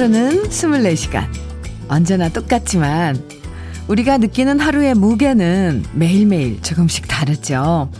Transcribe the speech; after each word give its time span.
하루는 0.00 0.44
24시간. 0.44 1.26
언제나 1.86 2.30
똑같지만 2.30 3.22
우리가 3.86 4.16
느끼는 4.16 4.58
하루의 4.58 4.94
무게는 4.94 5.84
매일매일 5.92 6.62
조금씩 6.62 7.06
다르죠. 7.06 7.90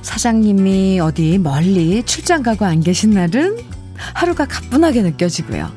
사장님이 0.00 1.00
어디 1.00 1.36
멀리 1.36 2.02
출장 2.04 2.42
가고 2.42 2.64
안 2.64 2.80
계신 2.80 3.10
날은 3.10 3.58
하루가 4.14 4.46
가뿐하게 4.46 5.02
느껴지고요. 5.02 5.70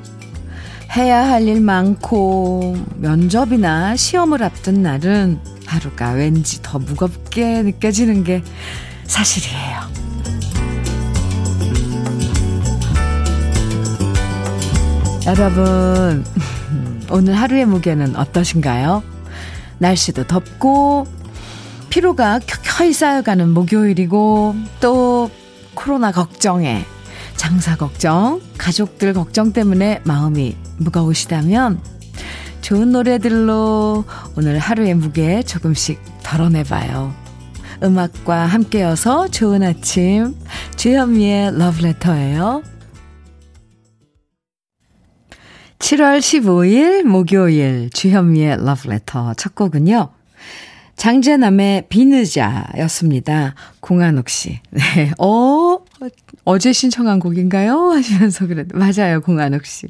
해야 0.96 1.28
할 1.28 1.50
일 1.50 1.60
많고 1.60 2.78
면접이나 2.96 3.98
시험을 3.98 4.44
앞둔 4.44 4.82
날은 4.82 5.38
하루가 5.66 6.12
왠지 6.12 6.62
더 6.62 6.80
무겁게 6.80 7.62
느껴지는 7.62 8.24
게 8.24 8.42
사실이에요. 9.04 9.91
여러분, 15.28 16.26
오늘 17.12 17.36
하루의 17.36 17.66
무게는 17.66 18.16
어떠신가요? 18.16 19.04
날씨도 19.78 20.26
덥고, 20.26 21.06
피로가 21.90 22.40
켜켜이 22.40 22.92
쌓여가는 22.92 23.50
목요일이고, 23.50 24.56
또 24.80 25.30
코로나 25.76 26.12
걱정에, 26.12 26.86
장사 27.36 27.76
걱정, 27.76 28.42
가족들 28.58 29.14
걱정 29.14 29.54
때문에 29.54 30.02
마음이 30.06 30.56
무거우시다면, 30.78 31.80
좋은 32.62 32.92
노래들로 32.92 34.06
오늘 34.36 34.58
하루의 34.58 34.96
무게 34.96 35.44
조금씩 35.44 36.02
덜어내봐요. 36.24 37.14
음악과 37.84 38.46
함께여서 38.46 39.28
좋은 39.28 39.62
아침, 39.62 40.36
주현미의 40.78 41.58
러브레터예요. 41.60 42.64
7월 45.82 46.20
15일 46.20 47.04
목요일 47.04 47.90
주현미의 47.92 48.64
러브레터 48.64 49.34
첫 49.34 49.56
곡은요. 49.56 50.10
장재남의 50.96 51.86
비느자였습니다. 51.90 53.56
공한옥 53.80 54.30
씨. 54.30 54.60
네. 54.70 55.12
어, 55.18 55.80
어제 56.46 56.72
신청한 56.72 57.20
곡인가요? 57.20 57.94
하시면서 57.94 58.46
그래. 58.46 58.66
맞아요. 58.72 59.22
공한옥 59.22 59.66
씨. 59.66 59.88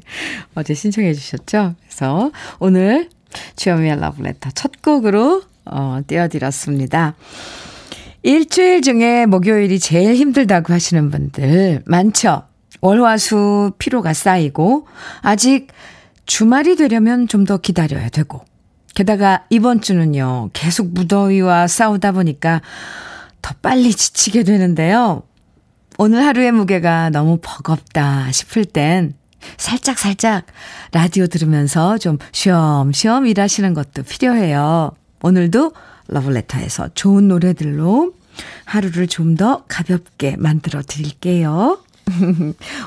어제 0.54 0.72
신청해 0.72 1.12
주셨죠? 1.12 1.74
그래서 1.82 2.32
오늘 2.58 3.10
주현미의 3.56 4.00
러브레터 4.00 4.48
첫 4.54 4.80
곡으로 4.80 5.42
어, 5.66 6.00
띄워드렸습니다. 6.06 7.16
일주일 8.22 8.80
중에 8.80 9.26
목요일이 9.26 9.78
제일 9.78 10.14
힘들다고 10.14 10.72
하시는 10.72 11.10
분들 11.10 11.82
많죠? 11.84 12.44
월화수 12.82 13.72
피로가 13.78 14.12
쌓이고 14.12 14.86
아직 15.22 15.68
주말이 16.26 16.76
되려면 16.76 17.26
좀 17.28 17.44
더 17.46 17.56
기다려야 17.56 18.08
되고 18.10 18.44
게다가 18.94 19.44
이번 19.50 19.80
주는요 19.80 20.50
계속 20.52 20.88
무더위와 20.92 21.66
싸우다 21.66 22.12
보니까 22.12 22.60
더 23.40 23.54
빨리 23.62 23.92
지치게 23.92 24.44
되는데요. 24.44 25.22
오늘 25.98 26.24
하루의 26.24 26.52
무게가 26.52 27.10
너무 27.10 27.38
버겁다 27.42 28.30
싶을 28.32 28.64
땐 28.64 29.14
살짝 29.56 29.98
살짝 29.98 30.46
라디오 30.92 31.26
들으면서 31.26 31.98
좀 31.98 32.18
쉬엄쉬엄 32.32 33.26
일하시는 33.26 33.74
것도 33.74 34.04
필요해요. 34.04 34.92
오늘도 35.22 35.72
러블레터에서 36.08 36.90
좋은 36.94 37.28
노래들로 37.28 38.12
하루를 38.64 39.06
좀 39.08 39.36
더 39.36 39.64
가볍게 39.68 40.36
만들어 40.38 40.82
드릴게요. 40.82 41.78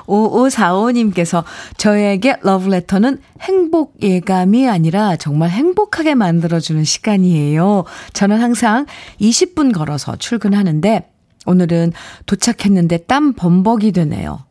5545님께서 0.05 1.43
저에게 1.77 2.37
러브레터는 2.41 3.19
행복 3.41 3.95
예감이 4.01 4.67
아니라 4.67 5.15
정말 5.15 5.49
행복하게 5.49 6.15
만들어주는 6.15 6.83
시간이에요. 6.83 7.85
저는 8.13 8.41
항상 8.41 8.85
20분 9.19 9.73
걸어서 9.73 10.15
출근하는데 10.15 11.09
오늘은 11.45 11.93
도착했는데 12.25 12.97
땀 13.05 13.33
범벅이 13.33 13.91
되네요. 13.91 14.45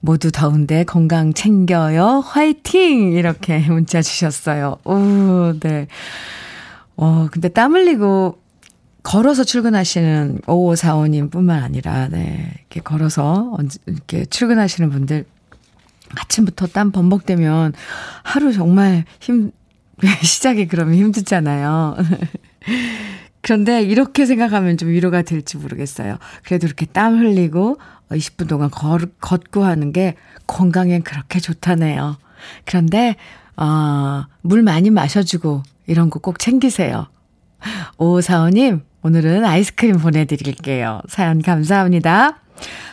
모두 0.00 0.32
더운데 0.32 0.84
건강 0.84 1.32
챙겨요. 1.32 2.22
화이팅! 2.24 3.12
이렇게 3.12 3.58
문자 3.68 4.02
주셨어요. 4.02 4.78
오, 4.84 5.52
네. 5.60 5.86
어, 6.96 7.28
근데 7.30 7.48
땀 7.48 7.74
흘리고 7.74 8.39
걸어서 9.02 9.44
출근하시는 9.44 10.40
5545님 10.46 11.30
뿐만 11.30 11.62
아니라, 11.62 12.08
네. 12.08 12.52
이렇게 12.58 12.80
걸어서, 12.80 13.56
이렇게 13.86 14.24
출근하시는 14.26 14.90
분들, 14.90 15.24
아침부터 16.16 16.66
땀 16.68 16.90
범벅되면 16.92 17.72
하루 18.22 18.52
정말 18.52 19.04
힘, 19.20 19.52
시작이 20.22 20.66
그러면 20.66 20.94
힘들잖아요. 20.94 21.96
그런데 23.42 23.82
이렇게 23.82 24.26
생각하면 24.26 24.76
좀 24.76 24.90
위로가 24.90 25.22
될지 25.22 25.56
모르겠어요. 25.56 26.18
그래도 26.44 26.66
이렇게 26.66 26.84
땀 26.86 27.18
흘리고 27.18 27.78
20분 28.10 28.48
동안 28.48 28.70
걸, 28.70 29.06
걷고 29.20 29.64
하는 29.64 29.92
게 29.92 30.14
건강엔 30.46 31.02
그렇게 31.04 31.40
좋다네요. 31.40 32.18
그런데, 32.64 33.16
어, 33.56 34.24
물 34.42 34.62
많이 34.62 34.90
마셔주고 34.90 35.62
이런 35.86 36.10
거 36.10 36.18
꼭 36.20 36.38
챙기세요. 36.38 37.06
5545님, 37.98 38.82
오늘은 39.02 39.44
아이스크림 39.44 39.96
보내드릴게요. 39.96 41.00
사연 41.08 41.40
감사합니다. 41.40 42.40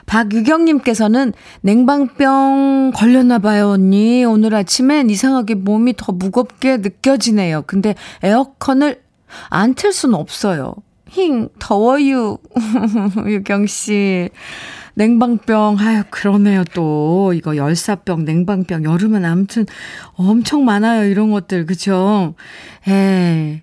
박유경님께서는 0.05 1.33
냉방병 1.61 2.91
걸렸나봐요, 2.95 3.67
언니. 3.71 4.23
오늘 4.23 4.55
아침엔 4.55 5.09
이상하게 5.09 5.55
몸이 5.55 5.95
더 5.97 6.13
무겁게 6.13 6.77
느껴지네요. 6.77 7.63
근데 7.67 7.95
에어컨을 8.23 9.01
안 9.49 9.73
틀 9.75 9.91
순 9.91 10.13
없어요. 10.13 10.73
힝, 11.09 11.49
더워요. 11.59 12.37
유경씨. 13.27 14.29
냉방병, 14.93 15.77
아유, 15.79 16.03
그러네요, 16.09 16.63
또. 16.73 17.33
이거 17.35 17.55
열사병, 17.57 18.23
냉방병, 18.25 18.83
여름은 18.85 19.25
아무튼 19.25 19.65
엄청 20.13 20.63
많아요, 20.65 21.03
이런 21.07 21.29
것들, 21.31 21.65
그쵸? 21.65 22.33
에 22.87 23.61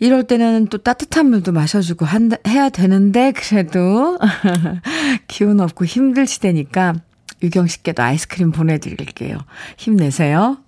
이럴 0.00 0.24
때는 0.24 0.68
또 0.68 0.78
따뜻한 0.78 1.28
물도 1.30 1.52
마셔주고 1.52 2.04
한, 2.04 2.30
해야 2.46 2.68
되는데, 2.68 3.32
그래도 3.32 4.18
기운 5.26 5.60
없고 5.60 5.84
힘들 5.84 6.26
시대니까 6.26 6.94
유경 7.42 7.66
씨께도 7.66 8.02
아이스크림 8.02 8.52
보내드릴게요. 8.52 9.38
힘내세요. 9.76 10.58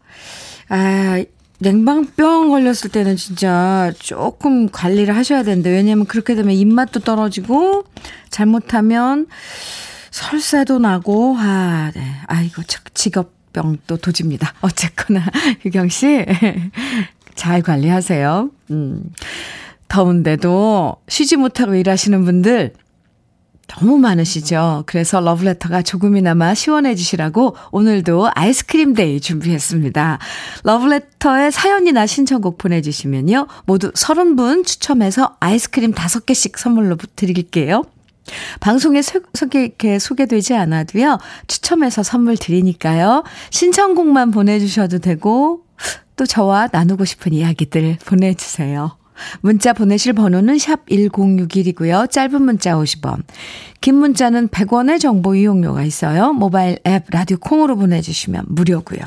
아, 0.68 1.22
냉방병 1.60 2.48
걸렸을 2.48 2.90
때는 2.90 3.16
진짜 3.16 3.92
조금 3.98 4.68
관리를 4.70 5.14
하셔야 5.14 5.42
되는데, 5.42 5.70
왜냐면 5.70 6.06
그렇게 6.06 6.34
되면 6.34 6.54
입맛도 6.54 7.00
떨어지고, 7.00 7.84
잘못하면 8.30 9.26
설사도 10.10 10.78
나고, 10.78 11.36
아, 11.38 11.92
네. 11.94 12.02
아이고, 12.26 12.62
직업병 12.94 13.78
또 13.86 13.96
도집니다. 13.96 14.54
어쨌거나, 14.60 15.22
유경 15.64 15.88
씨. 15.88 16.24
잘 17.40 17.62
관리하세요. 17.62 18.50
음. 18.70 19.02
더운데도 19.88 20.96
쉬지 21.08 21.36
못하고 21.36 21.74
일하시는 21.74 22.22
분들 22.26 22.74
너무 23.66 23.96
많으시죠? 23.96 24.82
그래서 24.84 25.20
러브레터가 25.22 25.80
조금이나마 25.80 26.52
시원해지시라고 26.54 27.56
오늘도 27.70 28.30
아이스크림 28.34 28.92
day 28.92 29.22
준비했습니다. 29.22 30.18
러브레터에 30.64 31.50
사연이나 31.50 32.04
신청곡 32.06 32.58
보내주시면요. 32.58 33.46
모두 33.64 33.90
30분 33.92 34.66
추첨해서 34.66 35.36
아이스크림 35.40 35.92
5개씩 35.92 36.58
선물로 36.58 36.98
드릴게요. 37.16 37.84
방송에 38.60 39.00
소개, 39.00 39.98
소개되지 39.98 40.54
않아도요. 40.56 41.18
추첨해서 41.46 42.02
선물 42.02 42.36
드리니까요. 42.36 43.24
신청곡만 43.48 44.30
보내주셔도 44.30 44.98
되고 44.98 45.64
또 46.20 46.26
저와 46.26 46.68
나누고 46.70 47.06
싶은 47.06 47.32
이야기들 47.32 47.96
보내주세요. 48.04 48.94
문자 49.40 49.72
보내실 49.72 50.12
번호는 50.12 50.58
샵 50.58 50.84
1061이고요. 50.84 52.10
짧은 52.10 52.42
문자 52.42 52.74
50원. 52.74 53.22
긴 53.80 53.94
문자는 53.94 54.48
100원의 54.48 55.00
정보 55.00 55.34
이용료가 55.34 55.82
있어요. 55.82 56.34
모바일 56.34 56.78
앱 56.86 57.04
라디오 57.08 57.38
콩으로 57.38 57.76
보내주시면 57.76 58.44
무료고요. 58.48 59.00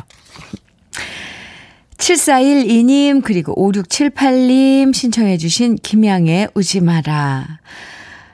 7412님 1.98 3.22
그리고 3.24 3.54
5678님 3.58 4.92
신청해 4.92 5.38
주신 5.38 5.76
김양의 5.76 6.50
우지 6.56 6.82
마라. 6.82 7.60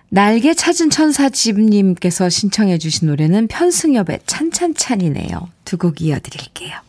날개 0.08 0.54
찾은 0.54 0.90
천사집님께서 0.90 2.30
신청해 2.30 2.78
주신 2.78 3.10
노래는 3.10 3.50
편승엽의 3.50 4.22
찬찬찬이네요. 4.26 5.50
두 5.66 5.78
곡 5.78 6.00
이어드릴게요. 6.00 6.89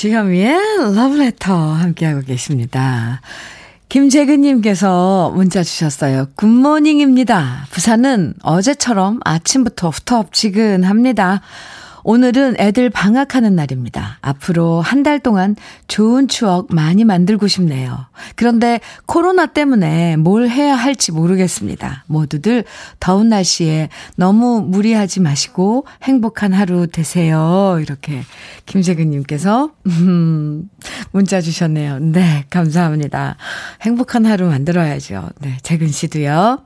주현미의 0.00 0.94
러브레터 0.94 1.54
함께하고 1.54 2.22
계십니다. 2.22 3.20
김재근님께서 3.90 5.30
문자 5.34 5.62
주셨어요. 5.62 6.28
Good 6.36 6.65
morning입니다. 6.65 7.66
부산은 7.70 8.32
어제처럼 8.42 9.20
아침부터 9.22 9.90
후텁지근합니다. 9.90 11.42
오늘은 12.04 12.56
애들 12.58 12.90
방학하는 12.90 13.54
날입니다. 13.56 14.18
앞으로 14.22 14.80
한 14.80 15.00
달 15.02 15.18
동안 15.18 15.56
좋은 15.88 16.28
추억 16.28 16.66
많이 16.74 17.04
만들고 17.04 17.48
싶네요. 17.48 18.06
그런데 18.36 18.80
코로나 19.06 19.46
때문에 19.46 20.16
뭘 20.16 20.48
해야 20.50 20.74
할지 20.74 21.10
모르겠습니다. 21.10 22.04
모두들 22.06 22.64
더운 23.00 23.30
날씨에 23.30 23.88
너무 24.16 24.60
무리하지 24.60 25.20
마시고 25.20 25.86
행복한 26.02 26.52
하루 26.52 26.86
되세요. 26.86 27.78
이렇게 27.80 28.22
김재근님께서 28.66 29.70
음, 29.86 30.68
문자 31.12 31.40
주셨네요. 31.40 31.98
네, 32.00 32.44
감사합니다. 32.50 33.36
행복한 33.80 34.26
하루 34.26 34.48
만들어야죠. 34.48 35.30
네, 35.40 35.56
재근 35.62 35.88
씨도요. 35.88 36.62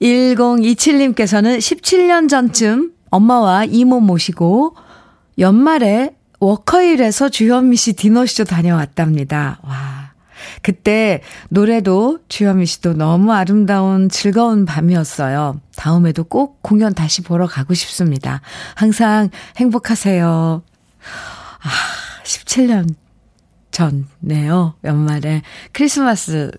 1027님께서는 0.00 1.58
17년 1.58 2.28
전쯤 2.28 2.92
엄마와 3.12 3.64
이모 3.64 4.00
모시고 4.00 4.74
연말에 5.38 6.16
워커힐에서 6.40 7.28
주현미 7.28 7.76
씨 7.76 7.92
디너쇼 7.92 8.44
다녀왔답니다. 8.44 9.60
와. 9.62 10.12
그때 10.62 11.22
노래도 11.48 12.18
주현미 12.28 12.66
씨도 12.66 12.94
너무 12.94 13.32
아름다운 13.32 14.08
즐거운 14.08 14.64
밤이었어요. 14.64 15.60
다음에도 15.76 16.24
꼭 16.24 16.62
공연 16.62 16.94
다시 16.94 17.22
보러 17.22 17.46
가고 17.46 17.74
싶습니다. 17.74 18.40
항상 18.74 19.28
행복하세요. 19.56 20.62
아, 21.62 21.68
17년 22.24 22.94
전네요. 23.70 24.74
연말에 24.84 25.42
크리스마스 25.72 26.50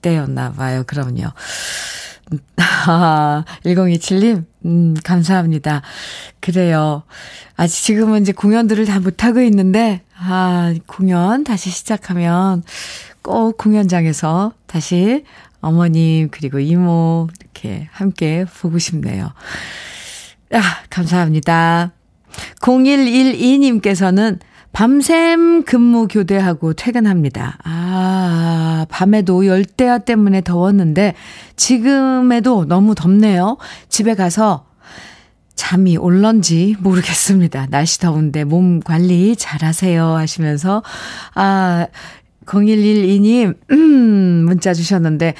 때였나 0.00 0.52
봐요. 0.52 0.84
그럼요. 0.86 1.32
아, 2.88 3.44
1027님, 3.64 4.44
음, 4.64 4.94
감사합니다. 5.04 5.82
그래요. 6.40 7.02
아직 7.56 7.82
지금은 7.82 8.22
이제 8.22 8.32
공연들을 8.32 8.84
다 8.86 9.00
못하고 9.00 9.40
있는데, 9.40 10.02
아, 10.16 10.74
공연 10.86 11.44
다시 11.44 11.70
시작하면 11.70 12.62
꼭 13.22 13.56
공연장에서 13.58 14.52
다시 14.66 15.24
어머님, 15.60 16.28
그리고 16.30 16.58
이모, 16.58 17.28
이렇게 17.40 17.88
함께 17.92 18.44
보고 18.60 18.78
싶네요. 18.78 19.32
아, 20.52 20.60
감사합니다. 20.90 21.92
0112님께서는 22.60 24.38
밤샘 24.76 25.62
근무 25.62 26.06
교대하고 26.06 26.74
퇴근합니다. 26.74 27.56
아, 27.64 28.84
밤에도 28.90 29.46
열대야 29.46 30.00
때문에 30.00 30.42
더웠는데 30.42 31.14
지금에도 31.56 32.66
너무 32.66 32.94
덥네요. 32.94 33.56
집에 33.88 34.14
가서 34.14 34.66
잠이 35.54 35.96
올런지 35.96 36.76
모르겠습니다. 36.80 37.68
날씨 37.70 38.00
더운데 38.00 38.44
몸 38.44 38.80
관리 38.80 39.34
잘 39.34 39.64
하세요 39.64 40.08
하시면서 40.08 40.82
아, 41.34 41.86
0112님 42.44 43.54
음, 43.72 44.44
문자 44.44 44.74
주셨는데 44.74 45.32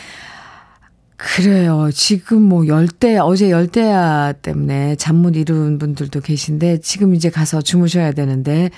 그래요. 1.18 1.90
지금 1.92 2.40
뭐 2.40 2.66
열대, 2.66 3.18
어제 3.18 3.50
열대야 3.50 4.32
때문에 4.40 4.96
잠 4.96 5.16
못 5.16 5.34
이룬 5.36 5.78
분들도 5.78 6.20
계신데, 6.20 6.80
지금 6.80 7.14
이제 7.14 7.30
가서 7.30 7.62
주무셔야 7.62 8.12
되는데, 8.12 8.70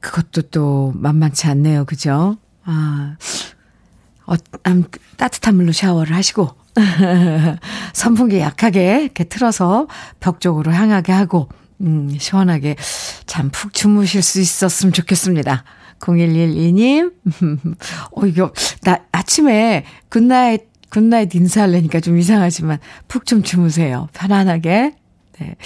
그것도 0.00 0.42
또 0.50 0.92
만만치 0.96 1.46
않네요. 1.48 1.84
그죠? 1.84 2.36
아, 2.64 3.16
어, 4.26 4.34
음, 4.68 4.84
따뜻한 5.16 5.56
물로 5.56 5.72
샤워를 5.72 6.14
하시고, 6.16 6.48
선풍기 7.92 8.38
약하게 8.38 9.02
이렇게 9.02 9.24
틀어서 9.24 9.88
벽 10.20 10.40
쪽으로 10.40 10.72
향하게 10.72 11.12
하고, 11.12 11.48
음, 11.80 12.14
시원하게 12.18 12.76
잠 13.26 13.50
푹 13.50 13.72
주무실 13.72 14.22
수 14.22 14.40
있었으면 14.40 14.92
좋겠습니다. 14.92 15.64
0112님, 15.98 17.12
어, 18.12 18.26
이거, 18.26 18.52
나, 18.82 19.00
아침에 19.12 19.84
good 20.08 20.30
night, 20.30 20.62
good 20.90 21.10
night 21.10 21.34
인사하려니까 21.34 22.00
좀 22.00 22.18
이상하지만 22.18 22.78
푹 23.08 23.26
좀 23.26 23.42
주무세요. 23.42 24.08
편안하게. 24.14 24.94
네. 25.38 25.56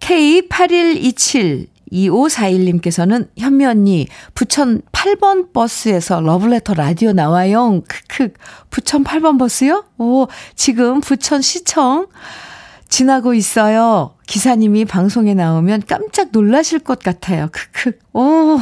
K8127 0.00 1.66
2541님께서는 1.92 3.28
현미 3.36 3.66
언니, 3.66 4.06
부천 4.34 4.82
8번 4.92 5.52
버스에서 5.52 6.20
러브레터 6.20 6.74
라디오 6.74 7.12
나와요. 7.12 7.82
크크. 7.88 8.32
부천 8.70 9.04
8번 9.04 9.38
버스요? 9.38 9.84
오, 9.98 10.26
지금 10.54 11.00
부천 11.00 11.42
시청 11.42 12.06
지나고 12.88 13.34
있어요. 13.34 14.14
기사님이 14.26 14.84
방송에 14.84 15.32
나오면 15.32 15.84
깜짝 15.86 16.28
놀라실 16.32 16.80
것 16.80 16.98
같아요. 16.98 17.48
크크. 17.52 17.98
오, 18.12 18.58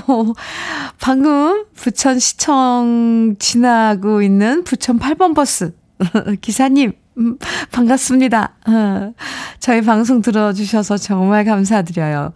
방금 1.00 1.64
부천 1.74 2.18
시청 2.18 3.36
지나고 3.38 4.22
있는 4.22 4.64
부천 4.64 4.98
8번 4.98 5.34
버스. 5.34 5.74
기사님, 6.40 6.92
음, 7.18 7.36
반갑습니다. 7.72 8.52
어, 8.68 9.12
저희 9.58 9.80
방송 9.82 10.22
들어주셔서 10.22 10.98
정말 10.98 11.44
감사드려요. 11.44 12.32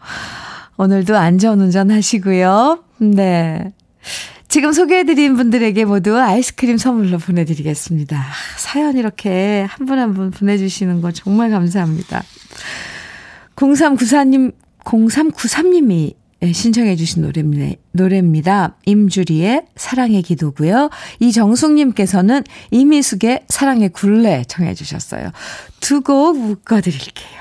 오늘도 0.76 1.16
안전운전 1.16 1.90
하시고요. 1.90 2.82
네. 2.98 3.72
지금 4.48 4.72
소개해드린 4.72 5.36
분들에게 5.36 5.84
모두 5.86 6.19
아이스크림 6.19 6.76
선물로 6.76 7.19
보내드리겠습니다. 7.19 8.22
사연 8.58 8.96
이렇게 8.98 9.66
한 9.69 9.86
분 9.86 9.98
한 9.98 10.12
분 10.14 10.30
보내주시는 10.30 11.00
거 11.00 11.10
정말 11.12 11.50
감사합니다. 11.50 12.22
0394님, 13.56 14.52
0393님이 14.84 16.14
신청해주신 16.52 17.22
노래입니다. 17.22 17.80
노래입니다. 17.92 18.76
임주리의 18.84 19.62
사랑의 19.76 20.22
기도고요. 20.22 20.90
이정숙님께서는 21.20 22.42
이미숙의 22.72 23.44
사랑의 23.48 23.90
굴레 23.90 24.44
청해주셨어요. 24.48 25.30
두 25.80 26.00
곡 26.02 26.36
묶어드릴게요. 26.38 27.40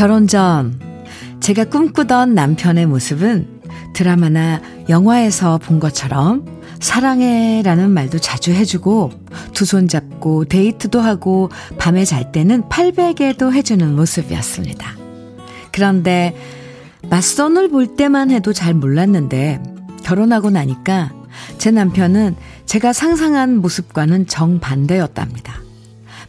결혼 0.00 0.26
전 0.26 0.80
제가 1.40 1.64
꿈꾸던 1.64 2.34
남편의 2.34 2.86
모습은 2.86 3.60
드라마나 3.92 4.62
영화에서 4.88 5.58
본 5.58 5.78
것처럼 5.78 6.46
사랑해 6.80 7.60
라는 7.62 7.90
말도 7.90 8.18
자주 8.18 8.50
해주고 8.50 9.10
두 9.52 9.66
손 9.66 9.88
잡고 9.88 10.46
데이트도 10.46 11.02
하고 11.02 11.50
밤에 11.76 12.06
잘 12.06 12.32
때는 12.32 12.70
팔베개도 12.70 13.52
해주는 13.52 13.94
모습이었습니다. 13.94 14.96
그런데 15.70 16.34
맞선을 17.10 17.68
볼 17.68 17.94
때만 17.94 18.30
해도 18.30 18.54
잘 18.54 18.72
몰랐는데 18.72 19.62
결혼하고 20.02 20.48
나니까 20.48 21.12
제 21.58 21.70
남편은 21.70 22.36
제가 22.64 22.94
상상한 22.94 23.58
모습과는 23.58 24.28
정반대였답니다. 24.28 25.69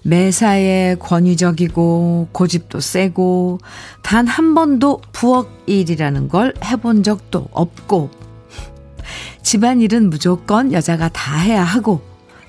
매사에 0.04 0.96
권위적이고 1.00 2.30
고집도 2.32 2.80
세고 2.80 3.60
단 4.02 4.28
한 4.28 4.56
번도 4.56 5.02
부엌 5.12 5.48
일이라는 5.68 6.28
걸 6.30 6.54
해본 6.64 7.04
적도 7.04 7.48
없고 7.52 8.10
집안일은 9.44 10.10
무조건 10.10 10.72
여자가 10.72 11.10
다 11.10 11.38
해야 11.38 11.64
하고 11.64 12.02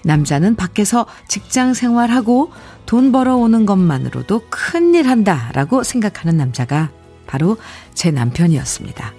남자는 0.05 0.57
밖에서 0.57 1.07
직장 1.29 1.75
생활하고 1.75 2.51
돈 2.87 3.13
벌어오는 3.13 3.67
것만으로도 3.67 4.43
큰일 4.51 5.09
한다라고 5.09 5.83
생각하는 5.83 6.37
남자가 6.37 6.91
바로 7.27 7.57
제 7.95 8.11
남편이었습니다. 8.11 9.13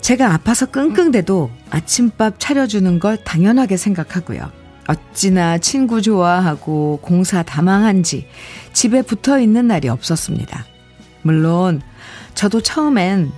제가 0.00 0.32
아파서 0.32 0.66
끙끙대도 0.66 1.50
아침밥 1.70 2.38
차려주는 2.38 2.98
걸 2.98 3.16
당연하게 3.24 3.76
생각하고요. 3.76 4.57
어찌나 4.88 5.58
친구 5.58 6.00
좋아하고 6.00 6.98
공사 7.02 7.42
다망한지 7.42 8.26
집에 8.72 9.02
붙어 9.02 9.38
있는 9.38 9.68
날이 9.68 9.88
없었습니다. 9.88 10.64
물론 11.22 11.82
저도 12.34 12.62
처음엔 12.62 13.30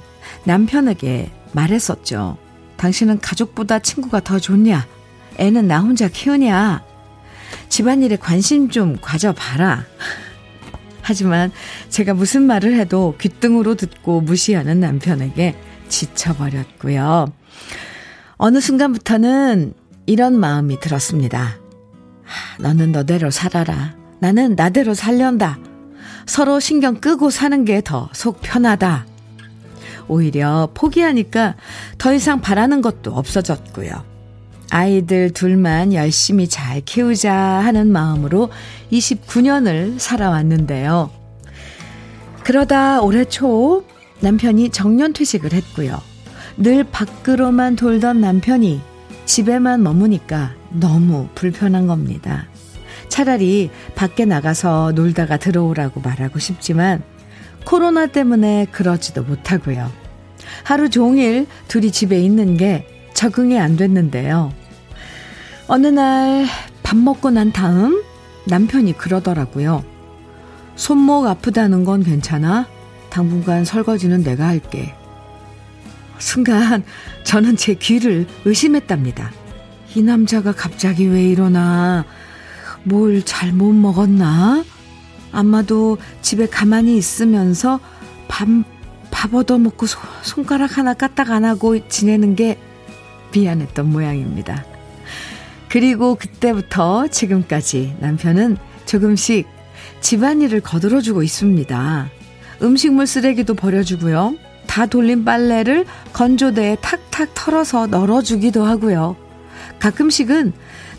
남편에게 0.45 1.31
말했었죠. 1.53 2.39
당신은 2.77 3.21
가족보다 3.21 3.81
친구가 3.81 4.21
더 4.21 4.39
좋냐? 4.39 4.87
애는 5.39 5.67
나 5.67 5.81
혼자 5.81 6.09
키우냐? 6.09 6.85
집안일에 7.69 8.17
관심 8.17 8.71
좀 8.71 8.97
가져봐라. 9.01 9.85
하지만 11.03 11.51
제가 11.89 12.15
무슨 12.15 12.43
말을 12.43 12.79
해도 12.79 13.17
귓등으로 13.21 13.75
듣고 13.75 14.21
무시하는 14.21 14.79
남편에게 14.79 15.57
지쳐버렸고요. 15.89 17.33
어느 18.37 18.61
순간부터는 18.61 19.75
이런 20.07 20.39
마음이 20.39 20.81
들었습니다. 20.81 21.57
너는 22.59 22.93
너대로 22.93 23.31
살아라. 23.31 23.95
나는 24.21 24.55
나대로 24.55 24.95
살련다. 24.95 25.59
서로 26.27 26.61
신경 26.61 26.97
끄고 27.01 27.31
사는 27.31 27.65
게 27.65 27.81
더 27.81 28.09
속 28.13 28.41
편하다. 28.43 29.07
오히려 30.09 30.69
포기하니까 30.75 31.55
더 31.99 32.13
이상 32.13 32.41
바라는 32.41 32.83
것도 32.83 33.13
없어졌고요. 33.13 34.05
아이들 34.71 35.31
둘만 35.33 35.93
열심히 35.95 36.49
잘 36.49 36.81
키우자 36.81 37.33
하는 37.35 37.91
마음으로 37.91 38.51
29년을 38.93 39.99
살아왔는데요. 39.99 41.11
그러다 42.45 43.01
올해 43.03 43.25
초 43.25 43.85
남편이 44.21 44.71
정년퇴직을 44.71 45.53
했고요. 45.53 46.01
늘 46.57 46.85
밖으로만 46.85 47.77
돌던 47.77 48.21
남편이 48.21 48.81
집에만 49.31 49.85
머무니까 49.85 50.55
너무 50.71 51.29
불편한 51.37 51.87
겁니다. 51.87 52.49
차라리 53.09 53.71
밖에 53.95 54.25
나가서 54.25 54.91
놀다가 54.97 55.37
들어오라고 55.37 56.01
말하고 56.01 56.41
싶지만 56.41 57.03
코로나 57.65 58.09
때문에 58.09 58.67
그러지도 58.73 59.23
못하고요. 59.23 59.89
하루 60.65 60.91
종일 60.91 61.47
둘이 61.69 61.93
집에 61.93 62.21
있는 62.21 62.57
게 62.57 62.89
적응이 63.15 63.57
안 63.61 63.77
됐는데요. 63.77 64.53
어느 65.69 65.87
날 65.87 66.47
밥 66.83 66.97
먹고 66.99 67.31
난 67.31 67.53
다음 67.53 68.03
남편이 68.47 68.95
그러더라고요. 68.95 69.85
손목 70.75 71.25
아프다는 71.29 71.85
건 71.85 72.03
괜찮아? 72.03 72.67
당분간 73.11 73.65
설거지는 73.65 74.25
내가 74.25 74.49
할게. 74.49 74.93
순간 76.21 76.85
저는 77.25 77.57
제 77.57 77.75
귀를 77.75 78.27
의심했답니다. 78.45 79.33
이 79.95 80.03
남자가 80.03 80.53
갑자기 80.53 81.07
왜 81.07 81.25
이러나? 81.25 82.05
뭘 82.85 83.23
잘못 83.25 83.73
먹었나? 83.73 84.65
아마도 85.33 85.99
집에 86.23 86.47
가만히 86.47 86.97
있으면서 86.97 87.81
밥, 88.29 88.49
밥 89.11 89.35
얻어먹고 89.35 89.87
손가락 90.23 90.79
하나 90.79 90.95
까딱 90.95 91.31
안 91.31 91.45
하고 91.45 91.89
지내는 91.89 92.37
게 92.37 92.59
미안했던 93.33 93.91
모양입니다. 93.91 94.65
그리고 95.69 96.17
그때부터 96.17 97.09
지금까지 97.09 97.97
남편은 98.01 98.57
조금씩 98.87 99.47
집안일을 100.01 100.61
거들어주고 100.61 101.23
있습니다. 101.23 102.11
음식물 102.63 103.07
쓰레기도 103.07 103.55
버려주고요. 103.55 104.35
다 104.71 104.87
돌린 104.87 105.25
빨래를 105.25 105.85
건조대에 106.13 106.77
탁탁 106.81 107.31
털어서 107.35 107.89
널어주기도 107.89 108.63
하고요. 108.63 109.17
가끔씩은 109.81 110.53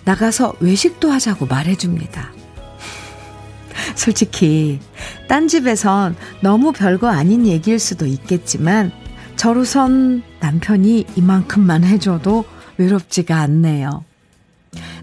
나가서 0.03 0.55
외식도 0.59 1.09
하자고 1.09 1.45
말해줍니다. 1.45 2.33
솔직히, 3.95 4.81
딴 5.29 5.47
집에선 5.47 6.17
너무 6.41 6.73
별거 6.73 7.07
아닌 7.07 7.47
얘기일 7.47 7.79
수도 7.79 8.05
있겠지만, 8.05 8.91
저로선 9.37 10.21
남편이 10.41 11.05
이만큼만 11.15 11.85
해줘도 11.85 12.43
외롭지가 12.75 13.37
않네요. 13.37 14.03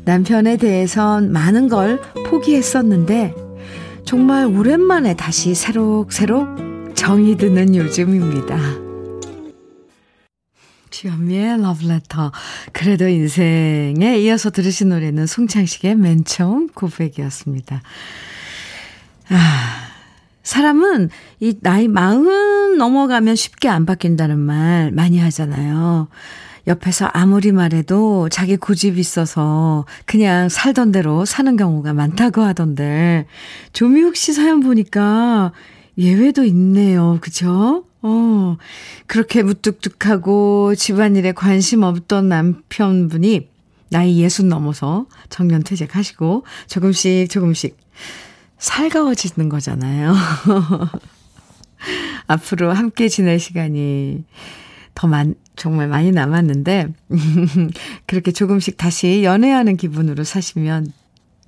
남편에 0.04 0.58
대해선 0.58 1.32
많은 1.32 1.70
걸 1.70 2.02
포기했었는데 2.26 3.34
정말 4.04 4.44
오랜만에 4.44 5.14
다시 5.16 5.54
새록새록 5.54 6.67
정이 6.98 7.36
드는 7.36 7.76
요즘입니다. 7.76 8.58
주현미의 10.90 11.62
러브레터. 11.62 12.32
그래도 12.72 13.06
인생에 13.06 14.18
이어서 14.18 14.50
들으신 14.50 14.88
노래는 14.88 15.28
송창식의 15.28 15.94
맨 15.94 16.24
처음 16.24 16.66
고백이었습니다. 16.66 17.82
아, 19.30 19.36
사람은 20.42 21.10
이 21.38 21.54
나이 21.60 21.86
마흔 21.86 22.76
넘어가면 22.76 23.36
쉽게 23.36 23.68
안 23.68 23.86
바뀐다는 23.86 24.36
말 24.36 24.90
많이 24.90 25.20
하잖아요. 25.20 26.08
옆에서 26.66 27.08
아무리 27.12 27.52
말해도 27.52 28.28
자기 28.28 28.56
고집이 28.56 28.98
있어서 28.98 29.86
그냥 30.04 30.48
살던 30.48 30.90
대로 30.90 31.24
사는 31.24 31.56
경우가 31.56 31.92
많다고 31.92 32.42
하던데, 32.42 33.26
조미욱 33.72 34.16
씨 34.16 34.32
사연 34.32 34.58
보니까 34.58 35.52
예외도 35.98 36.44
있네요. 36.44 37.18
그죠? 37.20 37.84
어, 38.02 38.56
그렇게 39.06 39.42
무뚝뚝하고 39.42 40.74
집안일에 40.76 41.32
관심 41.32 41.82
없던 41.82 42.28
남편분이 42.28 43.48
나이 43.90 44.20
예순 44.20 44.48
넘어서 44.48 45.06
정년 45.28 45.62
퇴직하시고 45.62 46.44
조금씩 46.68 47.30
조금씩 47.30 47.76
살가워지는 48.58 49.48
거잖아요. 49.48 50.14
앞으로 52.26 52.72
함께 52.72 53.08
지낼 53.08 53.38
시간이 53.38 54.24
더 54.94 55.06
많, 55.06 55.34
정말 55.54 55.88
많이 55.88 56.10
남았는데, 56.10 56.88
그렇게 58.06 58.32
조금씩 58.32 58.76
다시 58.76 59.22
연애하는 59.22 59.76
기분으로 59.76 60.24
사시면 60.24 60.92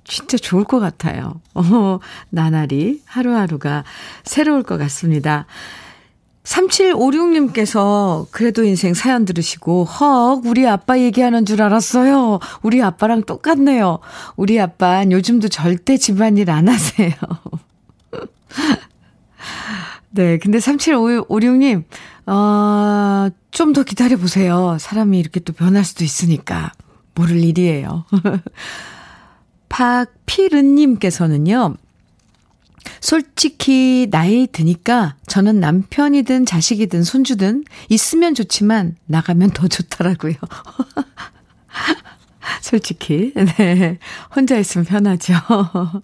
진짜 0.03 0.37
좋을 0.37 0.63
것 0.63 0.79
같아요. 0.79 1.41
어, 1.53 1.99
나날이 2.29 3.01
하루하루가 3.05 3.83
새로울 4.23 4.63
것 4.63 4.77
같습니다. 4.77 5.45
3756님께서 6.43 8.25
그래도 8.31 8.63
인생 8.63 8.95
사연 8.95 9.25
들으시고, 9.25 9.85
헉, 9.85 10.41
우리 10.45 10.67
아빠 10.67 10.99
얘기하는 10.99 11.45
줄 11.45 11.61
알았어요. 11.61 12.39
우리 12.63 12.81
아빠랑 12.81 13.23
똑같네요. 13.23 13.99
우리 14.35 14.59
아빠는 14.59 15.11
요즘도 15.11 15.49
절대 15.49 15.97
집안일 15.97 16.49
안 16.49 16.67
하세요. 16.67 17.13
네, 20.09 20.39
근데 20.39 20.57
3756님, 20.57 21.83
어, 22.25 23.29
좀 23.51 23.73
더 23.73 23.83
기다려보세요. 23.83 24.77
사람이 24.79 25.19
이렇게 25.19 25.39
또 25.39 25.53
변할 25.53 25.83
수도 25.83 26.03
있으니까. 26.03 26.71
모를 27.13 27.43
일이에요. 27.43 28.05
박피른님께서는요, 29.71 31.75
솔직히 32.99 34.07
나이 34.11 34.47
드니까 34.47 35.15
저는 35.27 35.59
남편이든 35.59 36.45
자식이든 36.45 37.03
손주든 37.03 37.63
있으면 37.89 38.35
좋지만 38.35 38.95
나가면 39.05 39.51
더 39.51 39.67
좋더라고요. 39.67 40.35
솔직히, 42.61 43.33
네. 43.35 43.97
혼자 44.35 44.57
있으면 44.57 44.85
편하죠. 44.85 45.33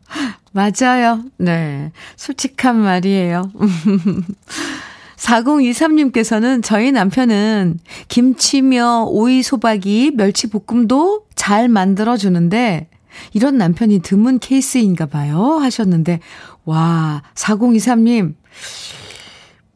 맞아요. 0.53 1.23
네. 1.37 1.91
솔직한 2.15 2.79
말이에요. 2.79 3.51
4023님께서는 5.17 6.63
저희 6.63 6.91
남편은 6.91 7.79
김치며 8.07 9.07
오이 9.09 9.41
소박이 9.41 10.11
멸치 10.15 10.47
볶음도 10.47 11.25
잘 11.35 11.69
만들어주는데 11.69 12.87
이런 13.33 13.57
남편이 13.57 13.99
드문 13.99 14.39
케이스인가 14.39 15.05
봐요 15.05 15.57
하셨는데 15.57 16.19
와 16.65 17.23
4023님 17.35 18.35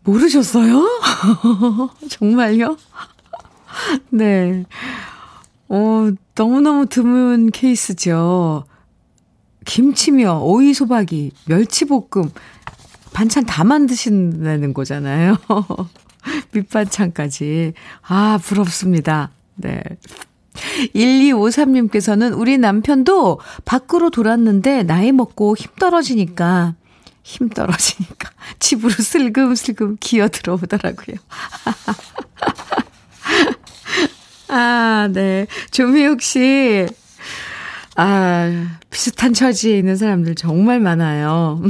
모르셨어요? 0.03 0.83
정말요? 2.09 2.77
네. 4.09 4.65
어, 5.69 6.09
너무너무 6.35 6.87
드문 6.87 7.51
케이스죠. 7.51 8.65
김치며 9.65 10.39
오이 10.41 10.73
소박이 10.73 11.31
멸치볶음 11.45 12.31
반찬 13.13 13.45
다 13.45 13.63
만드신다는 13.63 14.73
거잖아요. 14.73 15.37
밑반찬까지. 16.53 17.73
아, 18.01 18.39
부럽습니다. 18.41 19.31
네. 19.55 19.81
1253님께서는 20.95 22.37
우리 22.37 22.57
남편도 22.57 23.39
밖으로 23.65 24.09
돌았는데 24.09 24.83
나이 24.83 25.11
먹고 25.11 25.55
힘 25.55 25.71
떨어지니까 25.79 26.75
힘 27.23 27.49
떨어지니까 27.49 28.31
집으로 28.59 28.91
슬금슬금 28.91 29.97
기어 29.99 30.27
들어오더라고요. 30.27 31.17
아, 34.49 35.09
네. 35.11 35.47
조미욱 35.71 36.21
씨. 36.21 36.85
아, 37.95 38.77
비슷한 38.89 39.33
처지에 39.33 39.77
있는 39.77 39.95
사람들 39.95 40.35
정말 40.35 40.79
많아요. 40.79 41.61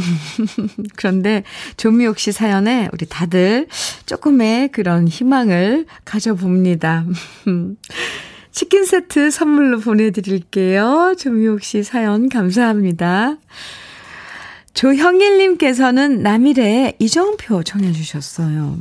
그런데 0.96 1.44
조미옥 1.78 2.18
씨 2.20 2.32
사연에 2.32 2.90
우리 2.94 3.06
다들 3.06 3.68
조금의 4.06 4.70
그런 4.70 5.08
희망을 5.08 5.86
가져봅니다. 6.06 7.06
치킨 8.52 8.86
세트 8.86 9.32
선물로 9.32 9.80
보내드릴게요. 9.80 11.16
조미옥 11.18 11.64
씨 11.64 11.84
사연 11.84 12.30
감사합니다. 12.30 13.38
조형일님께서는 14.74 16.22
남일의 16.22 16.96
이정표 17.00 17.64
청해주셨어요. 17.64 18.78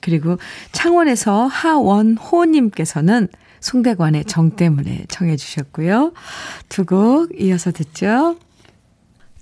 그리고 0.00 0.38
창원에서 0.72 1.46
하원호님께서는 1.46 3.28
송대관의 3.60 4.26
정 4.26 4.50
때문에 4.50 5.06
청해주셨고요. 5.08 6.12
두 6.68 6.84
곡 6.84 7.30
이어서 7.40 7.72
듣죠. 7.72 8.36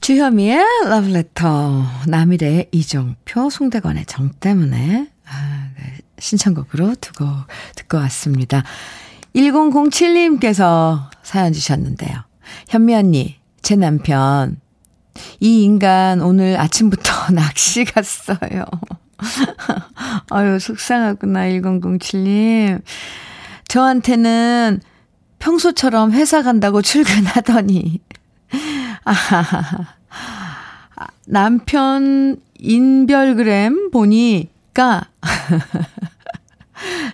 주현미의 0.00 0.64
러브레터, 0.84 1.84
남일의 2.08 2.68
이정표, 2.72 3.50
송대관의 3.50 4.06
정 4.06 4.30
때문에 4.30 5.08
아, 5.26 5.68
네. 5.76 5.98
신청곡으로 6.18 6.94
두곡 7.00 7.28
듣고 7.76 7.98
왔습니다. 7.98 8.62
1007님께서 9.34 11.10
사연 11.22 11.52
주셨는데요. 11.52 12.24
현미 12.68 12.94
언니, 12.94 13.36
제 13.62 13.76
남편, 13.76 14.60
이 15.40 15.62
인간 15.64 16.20
오늘 16.20 16.58
아침부터 16.58 17.32
낚시 17.34 17.84
갔어요. 17.84 18.64
아유, 20.30 20.58
속상하구나, 20.58 21.40
1007님. 21.48 22.82
저한테는 23.68 24.80
평소처럼 25.38 26.12
회사 26.12 26.42
간다고 26.42 26.82
출근하더니, 26.82 28.00
아, 29.04 29.86
남편 31.26 32.36
인별그램 32.58 33.90
보니까, 33.90 35.08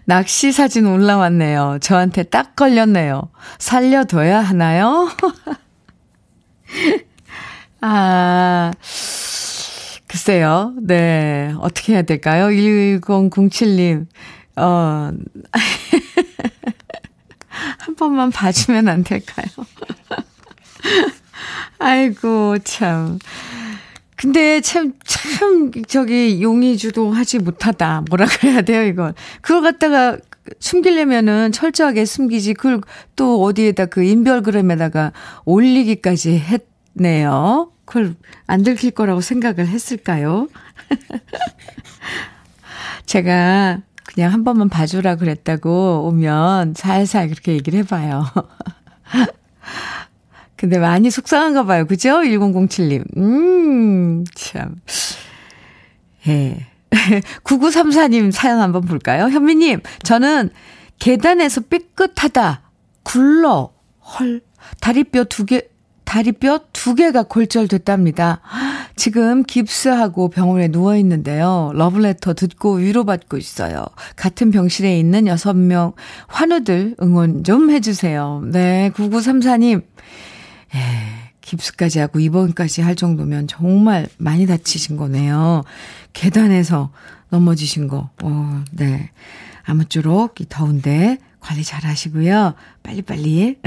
낚시 0.05 0.53
사진 0.53 0.87
올라왔네요. 0.87 1.79
저한테 1.81 2.25
딱 2.25 2.57
걸렸네요. 2.57 3.31
살려둬야 3.59 4.41
하나요? 4.41 5.09
아, 7.81 8.73
글쎄요. 10.09 10.75
네. 10.81 11.55
어떻게 11.61 11.93
해야 11.93 12.03
될까요? 12.03 12.49
1007님. 12.49 14.07
어, 14.57 15.13
한 17.79 17.95
번만 17.97 18.31
봐주면 18.31 18.89
안 18.89 19.05
될까요? 19.05 19.47
아이고, 21.79 22.59
참. 22.65 23.19
근데 24.19 24.61
참, 24.61 24.95
참, 25.05 25.71
저기, 25.87 26.43
용의주도 26.43 27.13
하지 27.13 27.39
못하다. 27.39 28.03
뭐라 28.09 28.27
그래야 28.27 28.63
돼요, 28.63 28.83
이건. 28.83 29.15
그걸 29.43 29.63
갖다가 29.63 30.19
숨기려면은 30.59 31.53
철저하게 31.53 32.05
숨기지. 32.05 32.55
그걸 32.55 32.81
또 33.15 33.41
어디에다 33.45 33.87
그 33.87 34.03
인별그램에다가 34.03 35.13
올리기까지 35.45 36.43
했네요. 36.97 37.71
그걸 37.85 38.17
안 38.49 38.65
들킬 38.65 38.91
거라고 38.91 39.21
생각을 39.21 39.69
했을까요? 39.69 40.49
제가 43.07 43.83
그냥 44.05 44.33
한 44.33 44.43
번만 44.43 44.69
봐주라 44.69 45.15
그랬다고 45.15 46.09
오면 46.09 46.75
살살 46.75 47.29
그렇게 47.29 47.53
얘기를 47.53 47.79
해봐요. 47.79 48.25
근데 50.59 50.79
많이 50.79 51.11
속상한가 51.11 51.65
봐요. 51.65 51.87
그죠? 51.87 52.21
1007님. 52.21 53.17
음, 53.17 54.25
참. 54.35 54.77
예. 56.27 56.67
9934님 57.45 58.33
사연 58.33 58.61
한번 58.61 58.83
볼까요? 58.83 59.29
현미님, 59.29 59.81
저는 60.03 60.51
계단에서 60.99 61.61
삐끗하다, 61.63 62.63
굴러, 63.05 63.73
헐, 64.01 64.41
다리뼈 64.81 65.25
두 65.25 65.45
개, 65.47 65.63
다리뼈 66.05 66.61
두 66.73 66.95
개가 66.95 67.25
골절됐답니다. 67.25 68.41
지금 68.97 69.45
깁스하고 69.45 70.29
병원에 70.29 70.69
누워 70.69 70.97
있는데요. 70.97 71.71
러브레터 71.75 72.35
듣고 72.35 72.77
위로받고 72.77 73.37
있어요. 73.37 73.85
같은 74.17 74.51
병실에 74.51 74.99
있는 74.99 75.27
여섯 75.29 75.55
명 75.55 75.93
환우들 76.27 76.97
응원 77.01 77.45
좀 77.45 77.71
해주세요. 77.71 78.43
네, 78.51 78.91
9934님. 78.97 79.83
에, 80.75 81.33
깁스까지 81.41 81.99
하고 81.99 82.21
입원까지 82.21 82.83
할 82.83 82.95
정도면 82.95 83.49
정말 83.49 84.09
많이 84.19 84.47
다치신 84.47 84.97
거네요. 84.97 85.65
계단에서 86.13 86.93
넘어지신 87.31 87.89
거. 87.89 88.11
어, 88.23 88.65
네. 88.73 89.11
아무쪼록 89.65 90.41
이 90.41 90.47
더운데 90.49 91.19
관리 91.41 91.63
잘 91.63 91.85
하시고요. 91.85 92.55
빨리 92.83 93.03
빨리, 93.03 93.59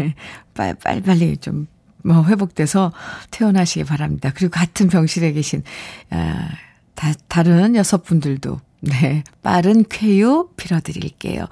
빨리 0.54 1.02
빨리 1.02 1.36
좀 1.38 1.66
뭐 2.06 2.24
회복돼서 2.24 2.92
퇴원하시기 3.32 3.84
바랍니다. 3.84 4.30
그리고 4.34 4.52
같은 4.52 4.88
병실에 4.88 5.32
계신 5.32 5.64
아, 6.10 6.48
다, 6.94 7.12
다른 7.26 7.74
여섯 7.74 8.04
분들도 8.04 8.60
네 8.80 9.24
빠른 9.42 9.84
쾌유 9.88 10.48
빌어드릴게요. 10.56 11.46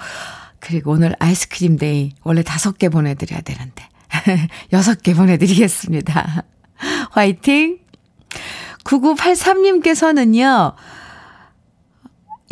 그리고 0.61 0.93
오늘 0.93 1.15
아이스크림 1.19 1.77
day 1.77 2.13
원래 2.23 2.43
다섯 2.43 2.79
개 2.79 2.89
보내드려야 2.89 3.41
되는데 3.41 3.89
여섯 4.73 5.03
개 5.03 5.15
보내드리겠습니다. 5.15 6.45
화이팅! 7.11 7.79
9983님께서는요, 8.85 10.75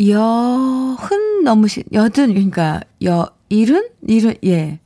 여흔 0.07 1.43
넘으신, 1.43 1.83
여든, 1.91 2.33
그러니까, 2.33 2.81
여, 3.03 3.27
일흔? 3.49 3.89
일흔, 4.07 4.35
예. 4.45 4.79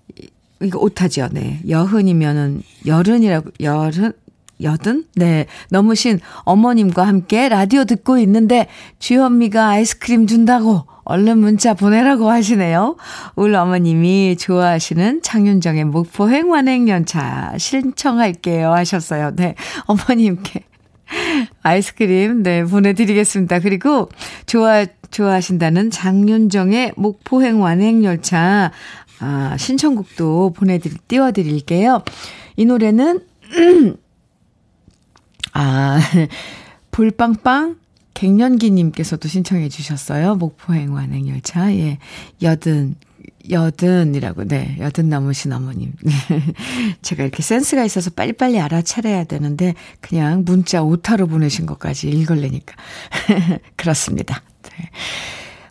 이거 0.62 0.80
오타죠. 0.80 1.30
네. 1.32 1.62
여흔이면은 1.68 2.64
열흔이라고 2.86 3.52
열흔 3.60 4.14
여든? 4.62 5.06
네. 5.16 5.46
넘으신 5.70 6.20
어머님과 6.40 7.06
함께 7.08 7.48
라디오 7.48 7.86
듣고 7.86 8.18
있는데 8.20 8.68
주현미가 9.00 9.68
아이스크림 9.68 10.26
준다고 10.26 10.86
얼른 11.08 11.40
문자 11.40 11.74
보내라고 11.74 12.30
하시네요. 12.30 12.98
울 13.36 13.56
어머님이 13.56 14.38
좋아하시는 14.38 15.22
장윤정의 15.22 15.86
목포행 15.86 16.50
완행연차 16.50 17.54
신청할게요 17.58 18.74
하셨어요. 18.74 19.32
네. 19.36 19.56
어머님께 19.86 20.64
아이스크림 21.64 22.44
네 22.44 22.64
보내드리겠습니다. 22.64 23.60
그리고 23.60 24.10
좋아 24.46 24.86
좋아하신다는 25.10 25.90
장윤정의 25.90 26.94
목포행 26.98 27.62
완행열차 27.62 28.72
아, 29.20 29.56
신청곡도 29.58 30.54
보내드릴, 30.54 30.98
띄워드릴게요. 31.08 32.04
이 32.56 32.66
노래는, 32.66 33.22
아, 35.54 36.00
볼빵빵 36.92 37.78
갱년기님께서도 38.18 39.28
신청해 39.28 39.70
주셨어요. 39.70 40.36
목포행 40.36 40.92
완행열차. 40.92 41.72
예. 41.76 42.00
여든, 42.42 42.96
여든이라고, 43.48 44.46
네. 44.46 44.76
여든 44.80 45.10
넘으신 45.10 45.54
어머님. 45.54 45.94
제가 47.04 47.24
이렇게 47.24 47.44
센스가 47.44 47.86
있어서 47.86 48.10
빨리빨리 48.10 48.60
알아차려야 48.60 49.26
되는데, 49.26 49.76
그냥 50.02 50.44
문자 50.46 50.82
오타로 50.82 51.28
보내신 51.28 51.68
것까지 51.68 52.10
읽을래니까. 52.10 52.76
그렇습니다. 53.78 54.42
네. 54.64 54.90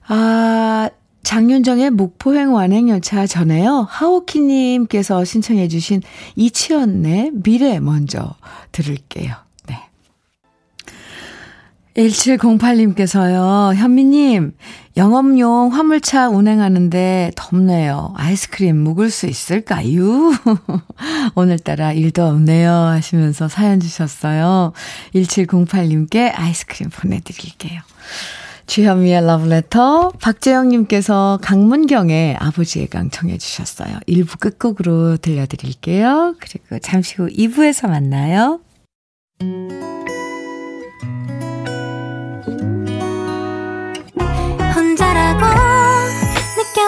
아, 0.06 0.88
장윤정의 1.24 1.90
목포행 1.90 2.54
완행열차 2.54 3.26
전에요. 3.26 3.88
하오키님께서 3.90 5.24
신청해 5.24 5.66
주신 5.66 6.00
이치현의 6.36 7.32
미래 7.34 7.80
먼저 7.80 8.36
들을게요. 8.70 9.45
네. 11.96 12.08
1708님께서요. 12.08 13.74
현미님, 13.74 14.52
영업용 14.98 15.72
화물차 15.72 16.28
운행하는데 16.28 17.32
덥네요. 17.36 18.12
아이스크림 18.16 18.76
묵을 18.76 19.10
수 19.10 19.26
있을까요? 19.26 20.30
오늘따라 21.34 21.92
일도 21.92 22.22
없네요. 22.22 22.70
하시면서 22.70 23.48
사연 23.48 23.80
주셨어요. 23.80 24.72
1708님께 25.14 26.32
아이스크림 26.34 26.90
보내드릴게요. 26.90 27.80
주현미의 28.66 29.24
러브레터 29.24 30.10
박재영님께서 30.20 31.38
강문경의 31.40 32.36
아버지의 32.38 32.88
강 32.88 33.08
청해 33.08 33.38
주셨어요. 33.38 34.00
1부 34.06 34.38
끝곡으로 34.40 35.16
들려드릴게요. 35.16 36.34
그리고 36.40 36.78
잠시 36.80 37.14
후 37.16 37.28
2부에서 37.28 37.88
만나요. 37.88 38.60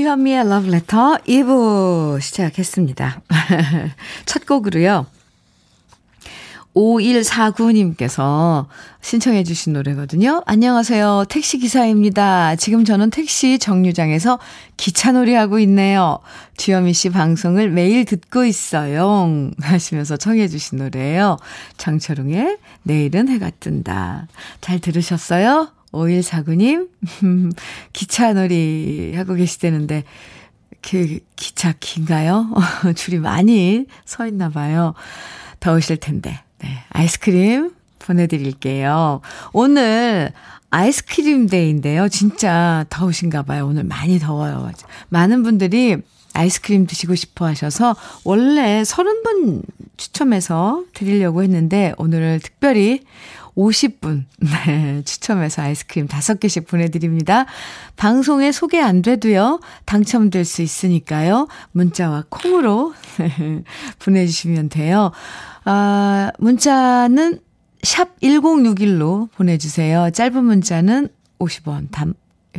주현미의 0.00 0.46
Letter 0.46 1.18
2부 1.26 2.22
시작했습니다. 2.22 3.20
첫 4.24 4.46
곡으로요. 4.46 5.04
5149님께서 6.74 8.66
신청해 9.02 9.44
주신 9.44 9.74
노래거든요. 9.74 10.42
안녕하세요. 10.46 11.26
택시기사입니다. 11.28 12.56
지금 12.56 12.86
저는 12.86 13.10
택시 13.10 13.58
정류장에서 13.58 14.38
기차놀이 14.78 15.34
하고 15.34 15.58
있네요. 15.58 16.20
주현미 16.56 16.94
씨 16.94 17.10
방송을 17.10 17.68
매일 17.68 18.06
듣고 18.06 18.46
있어요. 18.46 19.50
하시면서 19.60 20.16
청해 20.16 20.48
주신 20.48 20.78
노래예요. 20.78 21.36
장철웅의 21.76 22.56
내일은 22.84 23.28
해가 23.28 23.50
뜬다. 23.60 24.28
잘 24.62 24.78
들으셨어요? 24.78 25.68
5149님, 25.92 26.88
기차놀이 27.92 29.14
하고 29.16 29.34
계시대는데, 29.34 30.04
그, 30.82 31.18
기차 31.36 31.74
긴가요? 31.78 32.54
줄이 32.96 33.18
많이 33.18 33.86
서 34.04 34.26
있나 34.26 34.48
봐요. 34.48 34.94
더우실 35.60 35.98
텐데. 35.98 36.40
네, 36.58 36.68
아이스크림 36.90 37.72
보내드릴게요. 37.98 39.20
오늘 39.52 40.32
아이스크림 40.70 41.48
데이인데요. 41.48 42.08
진짜 42.08 42.84
더우신가 42.90 43.42
봐요. 43.42 43.66
오늘 43.66 43.84
많이 43.84 44.18
더워요. 44.18 44.70
많은 45.08 45.42
분들이 45.42 45.96
아이스크림 46.32 46.86
드시고 46.86 47.16
싶어 47.16 47.46
하셔서 47.46 47.96
원래 48.24 48.82
30분 48.82 49.62
추첨해서 49.96 50.84
드리려고 50.94 51.42
했는데 51.42 51.92
오늘 51.98 52.40
특별히 52.40 53.02
50분 53.60 54.24
네, 54.40 55.02
추첨해서 55.04 55.62
아이스크림 55.62 56.08
5개씩 56.08 56.66
보내드립니다. 56.66 57.44
방송에 57.96 58.52
소개 58.52 58.80
안 58.80 59.02
돼도요. 59.02 59.60
당첨될 59.84 60.44
수 60.44 60.62
있으니까요. 60.62 61.46
문자와 61.72 62.24
콩으로 62.30 62.94
보내주시면 64.00 64.70
돼요. 64.70 65.12
아, 65.64 66.32
문자는 66.38 67.40
샵 67.82 68.18
1061로 68.20 69.30
보내주세요. 69.32 70.10
짧은 70.10 70.42
문자는 70.42 71.08
50원, 71.38 71.90
담, 71.90 72.14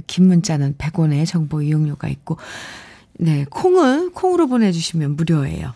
긴 0.07 0.27
문자는 0.27 0.75
100원의 0.77 1.25
정보 1.27 1.61
이용료가 1.61 2.07
있고, 2.09 2.37
네, 3.13 3.45
콩은, 3.49 4.13
콩으로 4.13 4.47
보내주시면 4.47 5.15
무료예요. 5.15 5.73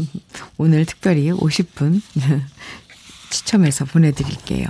오늘 0.58 0.84
특별히 0.84 1.30
50분 1.30 2.02
추첨해서 3.32 3.84
보내드릴게요. 3.84 4.66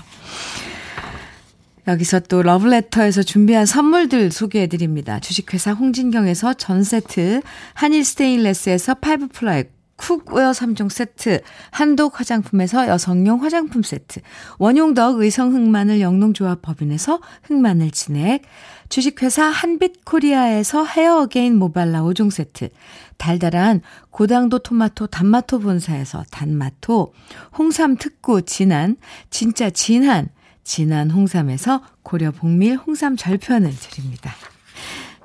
여기서 1.88 2.20
또 2.20 2.42
러브레터에서 2.42 3.22
준비한 3.24 3.66
선물들 3.66 4.30
소개해 4.30 4.68
드립니다. 4.68 5.18
주식회사 5.18 5.72
홍진경에서 5.72 6.54
전 6.54 6.84
세트, 6.84 7.42
한일 7.74 8.04
스테인레스에서 8.04 8.94
five 8.94 9.28
ply 9.28 9.64
cookware 9.96 10.50
3종 10.50 10.90
세트, 10.90 11.40
한독 11.70 12.18
화장품에서 12.18 12.88
여성용 12.88 13.42
화장품 13.42 13.82
세트, 13.82 14.20
원용덕 14.58 15.18
의성 15.20 15.54
흑마늘 15.54 16.00
영농조합 16.00 16.62
법인에서 16.62 17.20
흑마늘 17.44 17.90
진액, 17.90 18.42
주식회사 18.88 19.44
한빛코리아에서 19.44 20.84
헤어 20.84 21.20
어게인 21.22 21.56
모발라 21.56 22.02
5종 22.02 22.30
세트, 22.30 22.70
달달한 23.18 23.80
고당도 24.10 24.60
토마토 24.60 25.08
단마토 25.08 25.60
본사에서 25.60 26.24
단마토, 26.30 27.12
홍삼 27.58 27.96
특구 27.96 28.42
진한, 28.42 28.96
진짜 29.30 29.70
진한, 29.70 30.28
진한 30.64 31.10
홍삼에서 31.10 31.82
고려 32.02 32.30
복밀 32.30 32.76
홍삼 32.76 33.16
절편을 33.16 33.72
드립니다. 33.76 34.32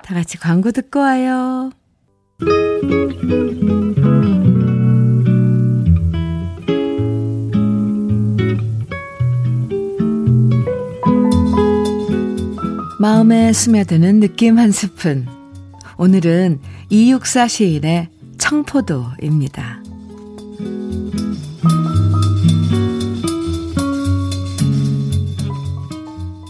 다 0.02 0.14
같이 0.14 0.38
광고 0.38 0.72
듣고 0.72 1.00
와요. 1.00 1.70
마음에 13.00 13.52
스며드는 13.52 14.18
느낌 14.18 14.58
한 14.58 14.72
스푼. 14.72 15.37
오늘은 16.00 16.60
264 16.90 17.48
시인의 17.48 18.08
청포도입니다. 18.38 19.82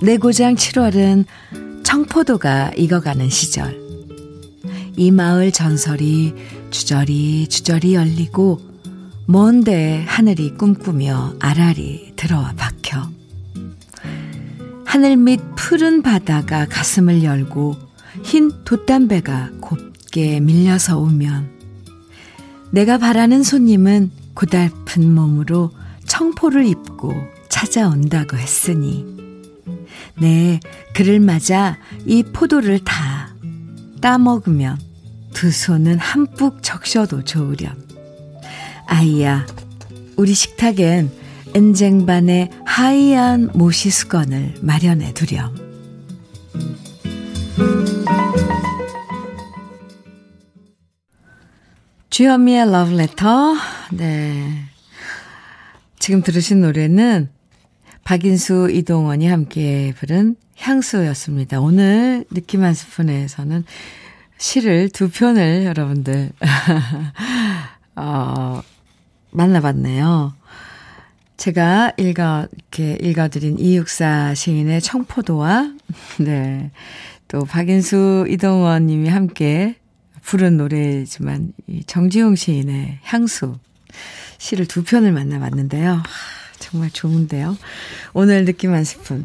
내 0.02 0.18
고장 0.18 0.54
7월은 0.54 1.24
청포도가 1.82 2.72
익어가는 2.76 3.30
시절. 3.30 3.80
이 4.96 5.10
마을 5.10 5.50
전설이 5.50 6.34
주저리 6.70 7.48
주저리 7.48 7.94
열리고 7.94 8.60
먼데 9.24 10.04
하늘이 10.06 10.58
꿈꾸며 10.58 11.36
아라리 11.40 12.12
들어와 12.16 12.52
박혀. 12.54 13.08
하늘 14.84 15.16
밑 15.16 15.40
푸른 15.56 16.02
바다가 16.02 16.66
가슴을 16.66 17.22
열고 17.22 17.87
흰 18.22 18.50
돛담배가 18.64 19.50
곱게 19.60 20.40
밀려서 20.40 20.98
오면 20.98 21.58
내가 22.70 22.98
바라는 22.98 23.42
손님은 23.42 24.10
고달픈 24.34 25.14
몸으로 25.14 25.70
청포를 26.06 26.66
입고 26.66 27.14
찾아온다고 27.48 28.36
했으니 28.36 29.04
네, 30.20 30.60
그를 30.94 31.20
맞아 31.20 31.78
이 32.04 32.22
포도를 32.22 32.80
다 32.84 33.34
따먹으면 34.00 34.78
두 35.32 35.50
손은 35.50 35.98
한뿍 35.98 36.62
적셔도 36.62 37.22
좋으렴. 37.24 37.72
아이야, 38.86 39.46
우리 40.16 40.34
식탁엔 40.34 41.10
은쟁반의 41.54 42.50
하이한 42.64 43.50
모시 43.54 43.90
수건을 43.90 44.54
마련해 44.60 45.14
두렴. 45.14 45.67
주현미의 52.18 52.72
러브레터. 52.72 53.54
네. 53.92 54.64
지금 56.00 56.20
들으신 56.20 56.62
노래는 56.62 57.28
박인수, 58.02 58.70
이동원이 58.72 59.28
함께 59.28 59.94
부른 59.96 60.34
향수였습니다. 60.56 61.60
오늘 61.60 62.24
느낌 62.34 62.64
한 62.64 62.74
스푼에서는 62.74 63.64
시를 64.36 64.88
두 64.88 65.08
편을 65.10 65.64
여러분들, 65.64 66.32
어, 67.94 68.62
만나봤네요. 69.30 70.34
제가 71.36 71.92
읽어, 71.98 72.48
이렇게 72.50 72.98
읽어드린 73.00 73.60
이육사 73.60 74.34
시인의 74.34 74.80
청포도와, 74.80 75.72
네, 76.18 76.72
또 77.28 77.44
박인수, 77.44 78.26
이동원 78.28 78.88
님이 78.88 79.08
함께 79.08 79.76
부른 80.28 80.58
노래지만, 80.58 81.54
이 81.68 81.82
정지용 81.84 82.36
시인의 82.36 82.98
향수 83.02 83.56
시를 84.36 84.66
두 84.66 84.84
편을 84.84 85.10
만나봤는데요. 85.10 86.02
정말 86.58 86.90
좋은데요. 86.90 87.56
오늘 88.12 88.44
느낌 88.44 88.74
한 88.74 88.84
스푼. 88.84 89.24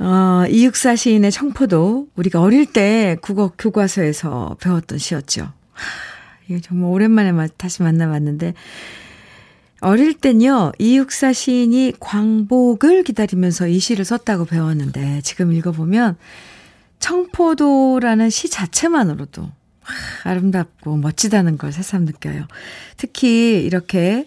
어, 0.00 0.44
이육사 0.50 0.96
시인의 0.96 1.32
청포도, 1.32 2.08
우리가 2.14 2.42
어릴 2.42 2.66
때 2.66 3.16
국어 3.22 3.52
교과서에서 3.56 4.58
배웠던 4.60 4.98
시였죠. 4.98 5.50
이게 6.46 6.60
정말 6.60 6.90
오랜만에 6.90 7.48
다시 7.56 7.82
만나봤는데, 7.82 8.52
어릴 9.80 10.12
땐요, 10.12 10.72
이육사 10.78 11.32
시인이 11.32 11.94
광복을 12.00 13.02
기다리면서 13.02 13.68
이 13.68 13.78
시를 13.78 14.04
썼다고 14.04 14.44
배웠는데, 14.44 15.22
지금 15.22 15.54
읽어보면, 15.54 16.18
청포도라는 17.04 18.30
시 18.30 18.48
자체만으로도 18.48 19.50
아름답고 20.24 20.96
멋지다는 20.96 21.58
걸 21.58 21.70
새삼 21.70 22.06
느껴요. 22.06 22.46
특히 22.96 23.62
이렇게 23.62 24.26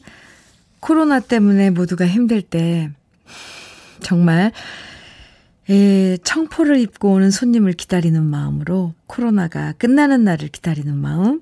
코로나 0.79 1.19
때문에 1.19 1.71
모두가 1.71 2.05
힘들 2.05 2.43
때, 2.43 2.91
정말, 4.03 4.51
에, 5.71 6.17
청포를 6.17 6.79
입고 6.79 7.13
오는 7.13 7.31
손님을 7.31 7.73
기다리는 7.73 8.23
마음으로 8.23 8.93
코로나가 9.07 9.73
끝나는 9.79 10.23
날을 10.23 10.49
기다리는 10.49 10.95
마음 10.95 11.41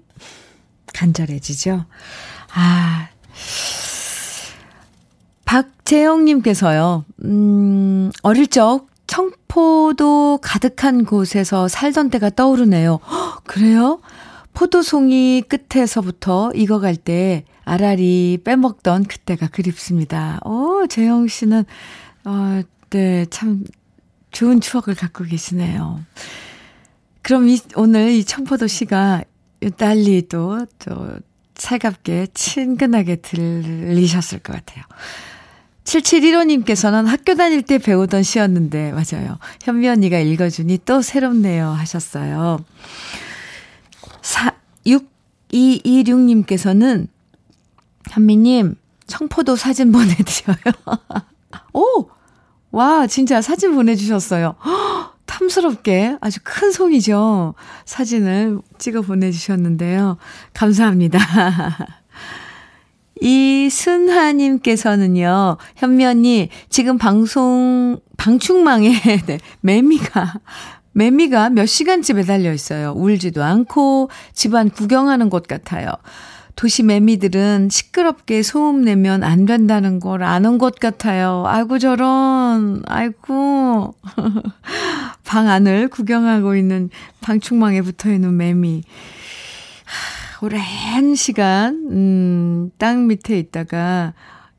간절해지죠. 0.93 1.85
아, 2.53 3.09
박재영님께서요, 5.43 7.03
음, 7.25 8.09
어릴 8.21 8.47
적 8.47 8.87
청포도 9.15 10.39
가득한 10.41 11.05
곳에서 11.05 11.69
살던 11.69 12.09
때가 12.09 12.31
떠오르네요. 12.31 12.99
헉, 13.01 13.43
그래요? 13.45 14.01
포도송이 14.53 15.43
끝에서부터 15.47 16.51
익어갈 16.53 16.97
때 16.97 17.45
아라리 17.63 18.39
빼먹던 18.43 19.05
그때가 19.05 19.47
그립습니다. 19.47 20.41
오, 20.43 20.85
재영 20.87 21.29
씨는, 21.29 21.63
어, 22.25 22.61
네, 22.89 23.25
참 23.29 23.63
좋은 24.31 24.59
추억을 24.59 24.95
갖고 24.95 25.23
계시네요. 25.23 26.01
그럼 27.21 27.47
이, 27.47 27.57
오늘 27.75 28.11
이 28.11 28.25
청포도 28.25 28.67
씨가 28.67 29.23
딸리 29.77 30.27
또, 30.27 30.65
또, 30.79 31.19
살갑게 31.55 32.27
친근하게 32.33 33.15
들리셨을 33.17 34.39
것 34.39 34.51
같아요. 34.51 34.83
7715님께서는 35.85 37.05
학교 37.05 37.35
다닐 37.35 37.61
때 37.61 37.77
배우던 37.77 38.23
시였는데, 38.23 38.91
맞아요. 38.91 39.37
현미 39.61 39.87
언니가 39.87 40.19
읽어주니 40.19 40.79
또 40.85 41.01
새롭네요 41.01 41.69
하셨어요. 41.69 42.59
4, 44.21 44.53
6226님께서는 45.51 47.07
현미님, 48.09 48.75
청포도 49.07 49.55
사진 49.55 49.91
보내드려요. 49.91 50.57
오! 51.73 52.09
와, 52.71 53.07
진짜 53.07 53.41
사진 53.41 53.73
보내주셨어요. 53.73 54.55
허, 54.65 55.13
탐스럽게 55.25 56.17
아주 56.21 56.39
큰 56.43 56.71
송이죠. 56.71 57.55
사진을 57.85 58.59
찍어 58.77 59.01
보내주셨는데요. 59.01 60.17
감사합니다. 60.53 61.19
이순하님께서는요, 63.21 65.57
현미 65.75 66.05
언니, 66.05 66.49
지금 66.69 66.97
방송, 66.97 67.99
방충망에, 68.17 68.89
네, 69.27 69.37
매미가, 69.61 70.33
매미가 70.91 71.51
몇 71.51 71.65
시간째 71.65 72.11
매달려 72.13 72.51
있어요. 72.53 72.91
울지도 72.95 73.43
않고 73.43 74.09
집안 74.33 74.69
구경하는 74.69 75.29
것 75.29 75.47
같아요. 75.47 75.91
도시 76.55 76.83
매미들은 76.83 77.69
시끄럽게 77.69 78.41
소음 78.41 78.83
내면 78.83 79.23
안 79.23 79.45
된다는 79.45 79.99
걸 79.99 80.23
아는 80.23 80.57
것 80.57 80.79
같아요. 80.79 81.43
아이고, 81.45 81.79
저런, 81.79 82.81
아이고. 82.87 83.93
방 85.25 85.49
안을 85.49 85.89
구경하고 85.89 86.55
있는 86.55 86.89
방충망에 87.19 87.81
붙어 87.81 88.09
있는 88.09 88.37
매미. 88.37 88.83
오랜 90.41 91.15
시간, 91.15 91.87
음, 91.89 92.71
땅 92.77 93.07
밑에 93.07 93.39
있다가 93.39 94.13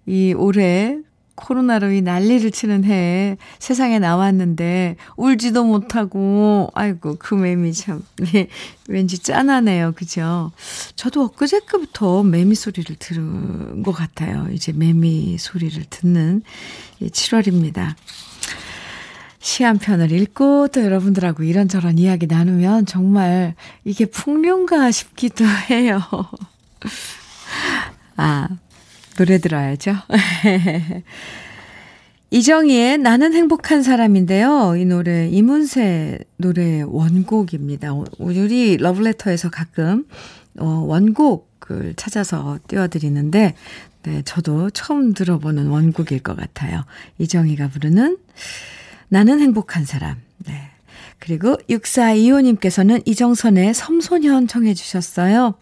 이 0.07 0.33
올해 0.33 0.99
코로나로 1.37 1.93
이 1.93 2.01
난리를 2.01 2.51
치는 2.51 2.85
해에 2.85 3.37
세상에 3.59 3.99
나왔는데 3.99 4.97
울지도 5.17 5.65
못하고 5.65 6.71
아이고 6.75 7.17
그 7.19 7.35
매미 7.35 7.75
참 7.75 8.03
네, 8.17 8.49
왠지 8.89 9.19
짠하네요. 9.19 9.93
그죠? 9.93 10.51
저도 10.97 11.25
엊그제부터 11.25 12.23
매미 12.23 12.55
소리를 12.55 12.97
들은 12.99 13.83
것 13.83 13.93
같아요. 13.93 14.49
이제 14.51 14.73
매미 14.73 15.37
소리를 15.39 15.85
듣는 15.91 16.43
7월입니다. 17.03 17.95
시 19.47 19.63
한 19.63 19.79
편을 19.79 20.11
읽고 20.11 20.69
또 20.69 20.83
여러분들하고 20.83 21.45
이런저런 21.45 21.99
이야기 21.99 22.27
나누면 22.27 22.85
정말 22.85 23.55
이게 23.85 24.05
풍류인가 24.05 24.91
싶기도 24.91 25.45
해요. 25.71 26.03
아, 28.17 28.49
노래 29.17 29.39
들어야죠. 29.39 29.95
이정희의 32.31 32.99
나는 32.99 33.35
행복한 33.35 33.85
사람인데요. 33.85 34.75
이 34.77 34.85
노래 34.85 35.29
이문세 35.29 36.19
노래 36.39 36.83
원곡입니다. 36.83 37.95
우리 38.19 38.77
러브레터에서 38.79 39.51
가끔 39.51 40.09
어, 40.59 40.67
원곡을 40.67 41.95
찾아서 41.95 42.59
띄워드리는데 42.67 43.55
네, 44.03 44.23
저도 44.25 44.71
처음 44.71 45.15
들어보는 45.15 45.69
원곡일 45.69 46.25
것 46.25 46.37
같아요. 46.37 46.85
이정희가 47.19 47.69
부르는 47.69 48.19
나는 49.09 49.40
행복한 49.40 49.85
사람. 49.85 50.21
네. 50.38 50.71
그리고 51.19 51.57
6425님께서는 51.71 53.03
이정선의 53.07 53.75
섬소년 53.75 54.47
청해 54.49 54.75
주셨어요. 54.75 55.55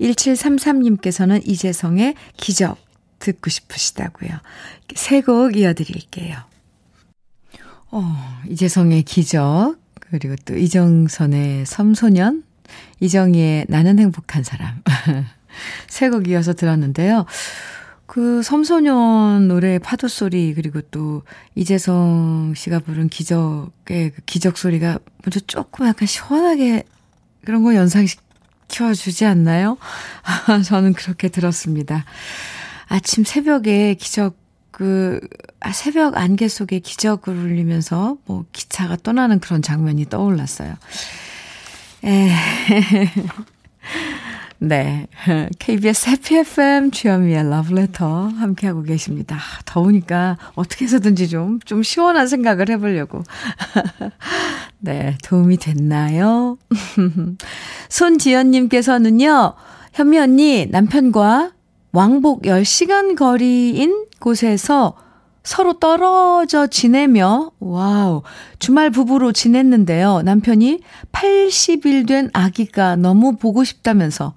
1733님께서는 0.00 1.46
이재성의 1.46 2.14
기적 2.36 2.78
듣고 3.18 3.50
싶으시다고요. 3.50 4.30
세 4.94 5.20
곡 5.20 5.56
이어드릴게요. 5.56 6.38
어, 7.90 8.02
이재성의 8.48 9.02
기적, 9.04 9.76
그리고 10.00 10.34
또 10.44 10.56
이정선의 10.56 11.66
섬소년, 11.66 12.44
이정희의 13.00 13.66
나는 13.68 13.98
행복한 13.98 14.42
사람. 14.44 14.82
세 15.88 16.10
곡 16.10 16.28
이어서 16.28 16.52
들었는데요. 16.52 17.26
그 18.16 18.42
섬소년 18.42 19.46
노래 19.46 19.78
파도 19.78 20.08
소리 20.08 20.54
그리고 20.54 20.80
또 20.90 21.22
이재성 21.54 22.54
씨가 22.56 22.78
부른 22.78 23.10
기적의 23.10 24.12
그 24.12 24.22
기적 24.24 24.56
소리가 24.56 24.98
먼저 25.22 25.38
조금 25.40 25.86
약간 25.86 26.06
시원하게 26.06 26.84
그런 27.44 27.62
거 27.62 27.74
연상시켜 27.74 28.94
주지 28.94 29.26
않나요? 29.26 29.76
저는 30.64 30.94
그렇게 30.94 31.28
들었습니다. 31.28 32.06
아침 32.86 33.22
새벽에 33.22 33.92
기적, 33.92 34.34
그, 34.70 35.20
아, 35.60 35.72
새벽 35.72 36.16
안개 36.16 36.48
속에 36.48 36.78
기적을 36.78 37.36
울리면서 37.36 38.16
뭐 38.24 38.46
기차가 38.50 38.96
떠나는 38.96 39.40
그런 39.40 39.60
장면이 39.60 40.06
떠올랐어요. 40.06 40.74
에. 42.04 42.30
네. 44.58 45.06
KBS 45.58 46.08
해피 46.08 46.38
FM 46.38 46.90
주현미의 46.90 47.50
러브레터 47.50 48.28
함께하고 48.28 48.82
계십니다. 48.82 49.38
더우니까 49.64 50.38
어떻게 50.54 50.84
해서든지 50.84 51.28
좀, 51.28 51.60
좀 51.60 51.82
시원한 51.82 52.26
생각을 52.26 52.70
해보려고. 52.70 53.22
네. 54.80 55.16
도움이 55.24 55.58
됐나요? 55.58 56.56
손지연님께서는요, 57.88 59.54
현미 59.92 60.18
언니, 60.18 60.66
남편과 60.66 61.52
왕복 61.92 62.42
10시간 62.42 63.16
거리인 63.16 64.06
곳에서 64.20 64.96
서로 65.42 65.78
떨어져 65.78 66.66
지내며, 66.66 67.52
wow, 67.60 68.22
주말 68.58 68.90
부부로 68.90 69.32
지냈는데요. 69.32 70.22
남편이 70.22 70.80
80일 71.12 72.08
된 72.08 72.30
아기가 72.32 72.96
너무 72.96 73.36
보고 73.36 73.62
싶다면서 73.62 74.34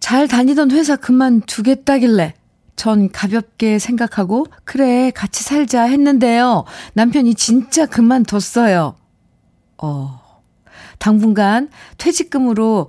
잘 0.00 0.26
다니던 0.26 0.70
회사 0.72 0.96
그만두겠다길래 0.96 2.34
전 2.76 3.10
가볍게 3.12 3.78
생각하고, 3.78 4.46
그래, 4.64 5.10
같이 5.14 5.44
살자 5.44 5.82
했는데요. 5.82 6.64
남편이 6.94 7.34
진짜 7.34 7.84
그만뒀어요. 7.84 8.96
어, 9.82 10.20
당분간 10.98 11.68
퇴직금으로 11.98 12.88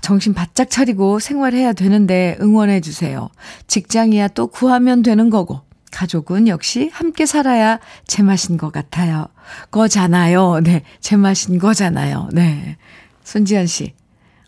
정신 0.00 0.32
바짝 0.34 0.70
차리고 0.70 1.18
생활해야 1.18 1.72
되는데 1.72 2.38
응원해 2.40 2.80
주세요. 2.80 3.28
직장이야 3.66 4.28
또 4.28 4.46
구하면 4.46 5.02
되는 5.02 5.30
거고. 5.30 5.60
가족은 5.90 6.48
역시 6.48 6.90
함께 6.92 7.24
살아야 7.24 7.78
제맛인 8.06 8.56
것 8.56 8.72
같아요. 8.72 9.28
거잖아요. 9.70 10.60
네. 10.60 10.82
제맛인 11.00 11.58
거잖아요. 11.58 12.30
네. 12.32 12.76
손지현 13.22 13.66
씨. 13.66 13.94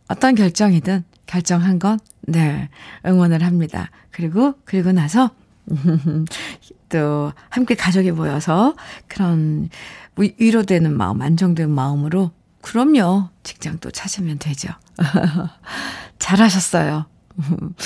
어떤 0.08 0.34
결정이든 0.34 1.04
결정한 1.26 1.78
건, 1.78 1.98
네. 2.22 2.68
응원을 3.04 3.42
합니다. 3.44 3.90
그리고, 4.10 4.54
그리고 4.64 4.92
나서, 4.92 5.30
또, 6.88 7.32
함께 7.50 7.74
가족이 7.74 8.12
모여서 8.12 8.74
그런 9.08 9.68
위로되는 10.16 10.96
마음, 10.96 11.20
안정된 11.22 11.68
마음으로 11.70 12.30
그럼요. 12.62 13.28
직장 13.42 13.78
또 13.78 13.90
찾으면 13.90 14.38
되죠. 14.38 14.68
잘하셨어요. 16.18 17.06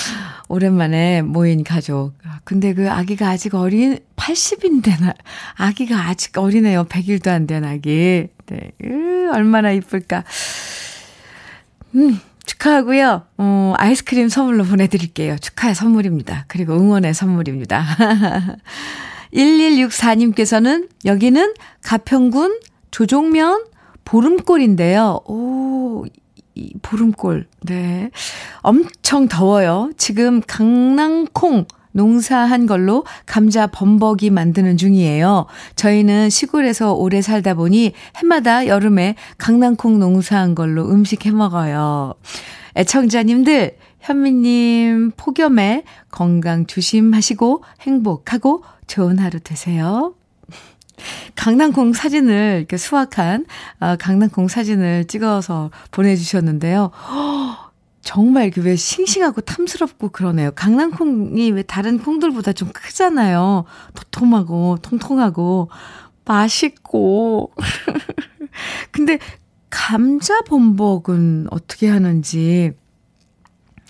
오랜만에 0.47 1.21
모인 1.23 1.63
가족. 1.63 2.13
근데 2.43 2.73
그 2.73 2.89
아기가 2.89 3.29
아직 3.29 3.53
어린, 3.55 3.99
80인데, 4.15 5.01
나, 5.01 5.13
아기가 5.55 6.07
아직 6.07 6.37
어리네요. 6.37 6.85
100일도 6.85 7.27
안 7.27 7.47
된 7.47 7.63
아기. 7.65 8.27
네. 8.47 8.71
으, 8.83 9.29
얼마나 9.33 9.71
이쁠까. 9.71 10.23
음, 11.95 12.19
축하하고요. 12.45 13.23
어, 13.37 13.73
아이스크림 13.77 14.29
선물로 14.29 14.63
보내드릴게요. 14.65 15.37
축하의 15.37 15.75
선물입니다. 15.75 16.45
그리고 16.47 16.73
응원의 16.73 17.13
선물입니다. 17.13 17.83
1164님께서는 19.33 20.89
여기는 21.05 21.53
가평군 21.83 22.59
조종면 22.91 23.65
보름골인데요. 24.03 25.21
오, 25.25 26.05
이 26.55 26.73
보름골. 26.81 27.47
네. 27.61 28.11
엄청 28.61 29.27
더워요. 29.27 29.91
지금 29.97 30.41
강낭콩 30.45 31.65
농사한 31.91 32.65
걸로 32.65 33.05
감자 33.25 33.67
범벅이 33.67 34.29
만드는 34.29 34.77
중이에요. 34.77 35.45
저희는 35.75 36.29
시골에서 36.29 36.93
오래 36.93 37.21
살다 37.21 37.53
보니 37.53 37.93
해마다 38.17 38.67
여름에 38.67 39.15
강낭콩 39.37 39.99
농사한 39.99 40.55
걸로 40.55 40.89
음식 40.89 41.25
해 41.25 41.31
먹어요. 41.31 42.13
애청자님들, 42.75 43.77
현미님 43.99 45.11
폭염에 45.17 45.83
건강 46.09 46.65
조심하시고 46.65 47.63
행복하고 47.81 48.63
좋은 48.87 49.19
하루 49.19 49.39
되세요. 49.39 50.15
강낭콩 51.35 51.93
사진을 51.93 52.57
이렇게 52.59 52.77
수확한 52.77 53.45
아, 53.79 53.95
강낭콩 53.95 54.47
사진을 54.47 55.05
찍어서 55.05 55.71
보내주셨는데요. 55.91 56.91
허, 56.93 57.70
정말 58.01 58.49
그 58.49 58.61
왜 58.61 58.75
싱싱하고 58.75 59.41
탐스럽고 59.41 60.09
그러네요. 60.09 60.51
강낭콩이 60.51 61.51
왜 61.51 61.63
다른 61.63 61.99
콩들보다 61.99 62.53
좀 62.53 62.69
크잖아요. 62.73 63.65
도톰하고 63.95 64.77
통통하고 64.81 65.69
맛있고. 66.25 67.51
근데 68.91 69.19
감자 69.69 70.41
범벅은 70.41 71.47
어떻게 71.51 71.87
하는지 71.87 72.73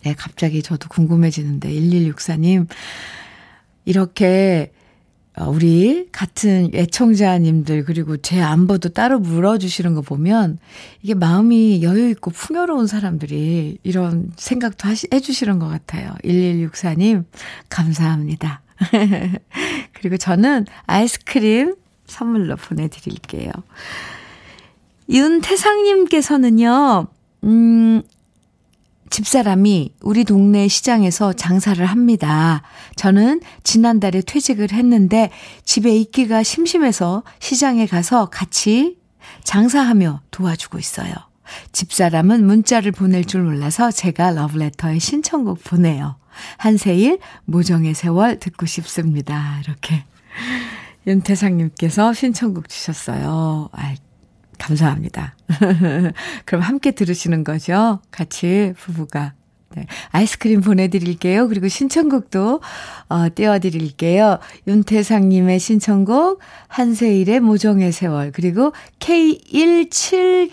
네, 0.04 0.14
갑자기 0.18 0.62
저도 0.64 0.90
궁금해지는데 0.90 1.70
1164님 1.70 2.68
이렇게 3.86 4.72
어, 4.74 4.81
우리 5.40 6.10
같은 6.12 6.72
애청자님들 6.74 7.86
그리고 7.86 8.18
제 8.18 8.42
안부도 8.42 8.90
따로 8.90 9.20
물어주시는 9.20 9.96
거 9.96 10.02
보면 10.02 10.60
이게 11.02 11.14
마음이 11.14 11.82
여유 11.84 12.10
있고 12.10 12.32
풍요로운 12.32 12.86
사람들이 12.86 13.78
이런 13.84 14.32
생각도 14.36 14.90
하시, 14.90 15.08
해주시는 15.14 15.60
것 15.60 15.68
같아요. 15.68 16.14
1164님 16.24 17.24
감사합니다. 17.70 18.62
그리고 19.94 20.18
저는 20.18 20.66
아이스크림 20.86 21.76
선물로 22.08 22.58
보내드릴게요. 22.58 23.52
윤태상님께서는요, 25.10 27.08
음, 27.44 28.02
집사람이 29.22 29.94
우리 30.02 30.24
동네 30.24 30.68
시장에서 30.68 31.32
장사를 31.34 31.86
합니다. 31.86 32.64
저는 32.96 33.42
지난달에 33.62 34.22
퇴직을 34.22 34.72
했는데 34.72 35.30
집에 35.64 35.96
있기가 35.96 36.42
심심해서 36.42 37.22
시장에 37.38 37.86
가서 37.86 38.32
같이 38.32 38.98
장사하며 39.44 40.22
도와주고 40.32 40.80
있어요. 40.80 41.14
집사람은 41.72 42.44
문자를 42.48 42.92
보낼 42.92 43.24
줄 43.24 43.44
몰라서 43.44 43.92
제가 43.92 44.32
러브레터에 44.32 44.98
신청곡 44.98 45.64
보내요. 45.66 46.16
한세일 46.58 47.20
모정의 47.46 47.94
세월 47.94 48.40
듣고 48.40 48.66
싶습니다. 48.66 49.62
이렇게 49.64 50.04
윤태상님께서 51.06 52.14
신청곡 52.14 52.70
주셨어요. 52.70 53.70
아, 53.72 53.94
감사합니다. 54.62 55.36
그럼 56.46 56.62
함께 56.62 56.92
들으시는 56.92 57.44
거죠? 57.44 58.00
같이 58.12 58.74
부부가. 58.78 59.34
네. 59.76 59.86
아이스크림 60.10 60.62
보내드릴게요. 60.62 61.48
그리고 61.48 61.68
신청곡도, 61.68 62.62
어, 63.10 63.28
띄워드릴게요. 63.34 64.40
윤태상님의 64.68 65.60
신청곡, 65.60 66.40
한세일의 66.68 67.40
모종의 67.40 67.92
세월, 67.92 68.32
그리고 68.34 68.74
K17, 69.00 70.52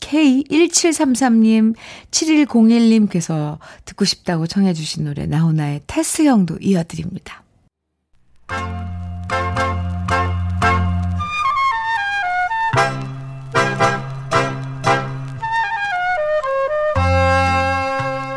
K1733님, 0.00 1.74
7101님께서 2.10 3.58
듣고 3.84 4.04
싶다고 4.04 4.46
청해주신 4.46 5.04
노래, 5.04 5.26
나훈아의 5.26 5.82
테스 5.86 6.24
형도 6.24 6.58
이어드립니다. 6.60 7.44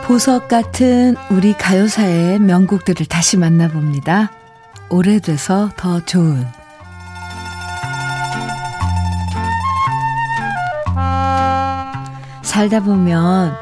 보석 0.10 0.48
같은 0.48 1.16
우리 1.30 1.54
가요사의 1.54 2.40
명곡들을 2.40 3.06
다시 3.06 3.38
만나봅니다. 3.38 4.32
오래돼서 4.90 5.70
더 5.78 6.04
좋은 6.04 6.48
살다 12.42 12.80
보면 12.80 13.54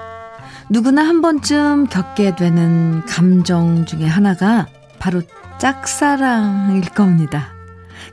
누구나 0.69 1.05
한 1.05 1.21
번쯤 1.21 1.88
겪게 1.88 2.38
되는 2.38 3.05
감정 3.05 3.86
중에 3.86 4.05
하나가 4.05 4.67
바로 4.99 5.21
짝사랑일 5.57 6.89
겁니다. 6.91 7.49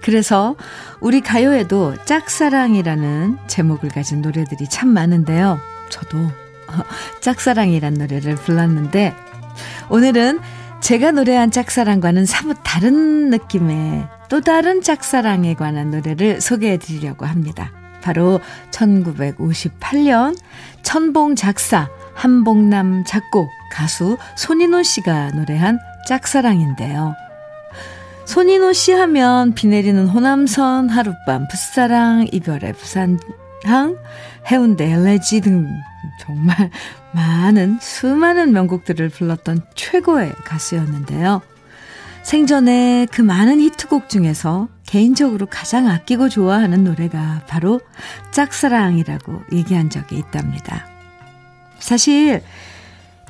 그래서 0.03 0.57
우리 0.99 1.21
가요에도 1.21 1.95
짝사랑이라는 2.05 3.39
제목을 3.47 3.91
가진 3.91 4.23
노래들이 4.23 4.69
참 4.69 4.89
많은데요. 4.89 5.61
저도 5.89 6.44
짝사랑이란 7.21 7.95
노래를 7.95 8.37
불렀는데 8.37 9.15
오늘은 9.91 10.41
제가 10.81 11.13
노래한 11.13 11.51
짝사랑과는 11.51 12.27
사뭇 12.27 12.59
다른 12.63 13.31
느낌의 13.31 14.07
또 14.29 14.41
다른 14.41 14.83
짝사랑에 14.83 15.55
관한 15.55 15.91
노래를 15.91 16.41
소개해 16.41 16.79
드리려고 16.79 17.25
합니다. 17.25 17.73
바로 18.03 18.41
1958년 18.71 20.37
천봉 20.83 21.37
작사, 21.37 21.89
한봉남 22.13 23.05
작곡, 23.07 23.49
가수 23.73 24.19
손인호 24.37 24.83
씨가 24.83 25.31
노래한 25.31 25.79
짝사랑인데요. 26.07 27.15
손인호 28.27 28.73
씨 28.75 28.93
하면 28.93 29.55
비 29.55 29.67
내리는 29.67 30.07
호남선, 30.07 30.91
하룻밤, 30.91 31.49
풋사랑, 31.49 32.29
이별의 32.33 32.75
부산항, 32.75 33.97
해운대 34.51 34.91
엘레지 34.91 35.41
등 35.41 35.69
정말 36.21 36.71
많은 37.13 37.79
수많은 37.81 38.53
명곡들을 38.53 39.09
불렀던 39.09 39.63
최고의 39.75 40.33
가수였는데요. 40.45 41.43
생전에 42.23 43.07
그 43.11 43.21
많은 43.21 43.61
히트곡 43.61 44.09
중에서 44.09 44.69
개인적으로 44.87 45.47
가장 45.47 45.89
아끼고 45.89 46.29
좋아하는 46.29 46.85
노래가 46.85 47.43
바로 47.47 47.81
짝사랑이라고 48.33 49.43
얘기한 49.53 49.91
적이 49.91 50.19
있답니다. 50.19 50.87
사실 51.79 52.43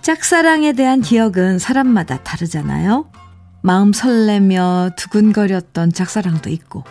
짝사랑에 0.00 0.74
대한 0.74 1.00
기억은 1.00 1.58
사람마다 1.58 2.22
다르잖아요. 2.22 3.10
마음 3.62 3.92
설레며 3.92 4.90
두근거렸던 4.96 5.92
짝사랑도 5.92 6.50
있고 6.50 6.84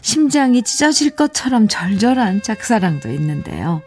심장이 0.00 0.62
찢어질 0.62 1.10
것처럼 1.10 1.68
절절한 1.68 2.42
짝사랑도 2.42 3.10
있는데요. 3.12 3.80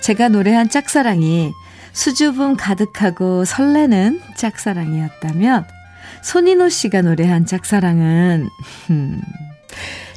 제가 0.00 0.28
노래한 0.28 0.68
짝사랑이 0.68 1.52
수줍음 1.92 2.56
가득하고 2.56 3.44
설레는 3.44 4.20
짝사랑이었다면 4.36 5.66
손인호 6.22 6.68
씨가 6.68 7.02
노래한 7.02 7.46
짝사랑은 7.46 8.48
음, 8.90 9.20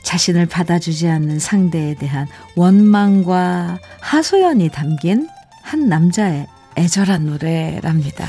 자신을 0.03 0.45
받아주지 0.45 1.07
않는 1.07 1.39
상대에 1.39 1.95
대한 1.95 2.27
원망과 2.55 3.79
하소연이 3.99 4.69
담긴 4.69 5.27
한 5.61 5.89
남자의 5.89 6.47
애절한 6.77 7.25
노래랍니다. 7.25 8.25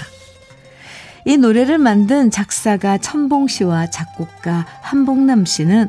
이 1.25 1.37
노래를 1.37 1.79
만든 1.79 2.31
작사가 2.31 2.99
천봉 2.99 3.49
씨와 3.49 3.91
작곡가 3.91 4.67
한봉남 4.81 5.45
씨는 5.45 5.89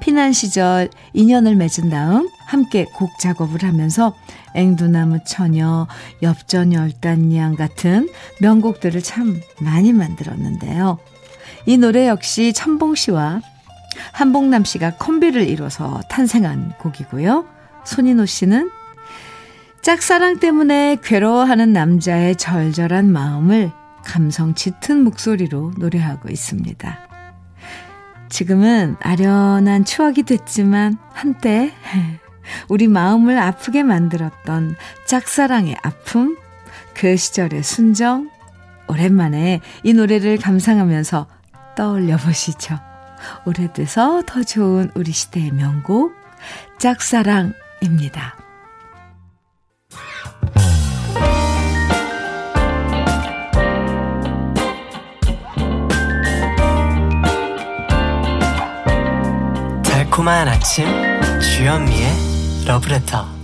피난 0.00 0.32
시절 0.32 0.90
인연을 1.12 1.54
맺은 1.56 1.90
다음 1.90 2.28
함께 2.46 2.84
곡 2.84 3.10
작업을 3.18 3.62
하면서 3.62 4.14
앵두나무 4.54 5.18
처녀, 5.26 5.86
엽전 6.22 6.72
열단양 6.72 7.56
같은 7.56 8.08
명곡들을 8.40 9.02
참 9.02 9.40
많이 9.60 9.92
만들었는데요. 9.92 10.98
이 11.66 11.76
노래 11.76 12.08
역시 12.08 12.52
천봉 12.52 12.94
씨와 12.94 13.40
한봉남 14.12 14.64
씨가 14.64 14.94
콤비를 14.96 15.48
이뤄서 15.48 16.00
탄생한 16.08 16.74
곡이고요. 16.78 17.44
손인호 17.84 18.26
씨는 18.26 18.70
짝사랑 19.82 20.38
때문에 20.38 20.98
괴로워하는 21.02 21.72
남자의 21.72 22.36
절절한 22.36 23.10
마음을 23.10 23.70
감성 24.04 24.54
짙은 24.54 25.04
목소리로 25.04 25.72
노래하고 25.76 26.28
있습니다. 26.30 27.07
지금은 28.28 28.96
아련한 29.00 29.84
추억이 29.84 30.22
됐지만 30.22 30.98
한때 31.12 31.72
우리 32.68 32.88
마음을 32.88 33.38
아프게 33.38 33.82
만들었던 33.82 34.74
짝사랑의 35.06 35.76
아픔, 35.82 36.36
그 36.94 37.16
시절의 37.16 37.62
순정, 37.62 38.30
오랜만에 38.88 39.60
이 39.82 39.92
노래를 39.92 40.38
감상하면서 40.38 41.26
떠올려 41.76 42.16
보시죠. 42.16 42.78
오래돼서 43.44 44.22
더 44.26 44.42
좋은 44.42 44.90
우리 44.94 45.12
시대의 45.12 45.52
명곡, 45.52 46.12
짝사랑입니다. 46.78 48.47
달콤한 60.18 60.48
아침 60.48 60.84
주현미의 61.40 62.64
러브레터 62.66 63.37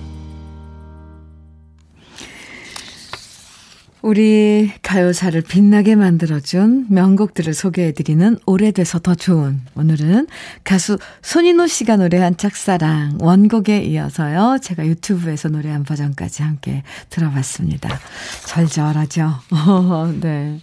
우리 4.05 4.71
가요사를 4.83 5.41
빛나게 5.41 5.95
만들어준 5.97 6.89
명곡들을 6.91 7.55
소개해드리는 7.55 8.39
오래돼서 8.45 8.99
더 8.99 9.15
좋은 9.15 9.63
오늘은 9.77 10.27
가수 10.63 10.99
손인호 11.23 11.67
씨가 11.67 11.97
노래한 11.97 12.37
짝사랑 12.37 13.17
원곡에 13.19 13.79
이어서요. 13.79 14.59
제가 14.61 14.87
유튜브에서 14.87 15.49
노래한 15.49 15.85
버전까지 15.85 16.43
함께 16.43 16.83
들어봤습니다. 17.09 17.99
절절하죠? 18.47 19.37
네. 20.21 20.61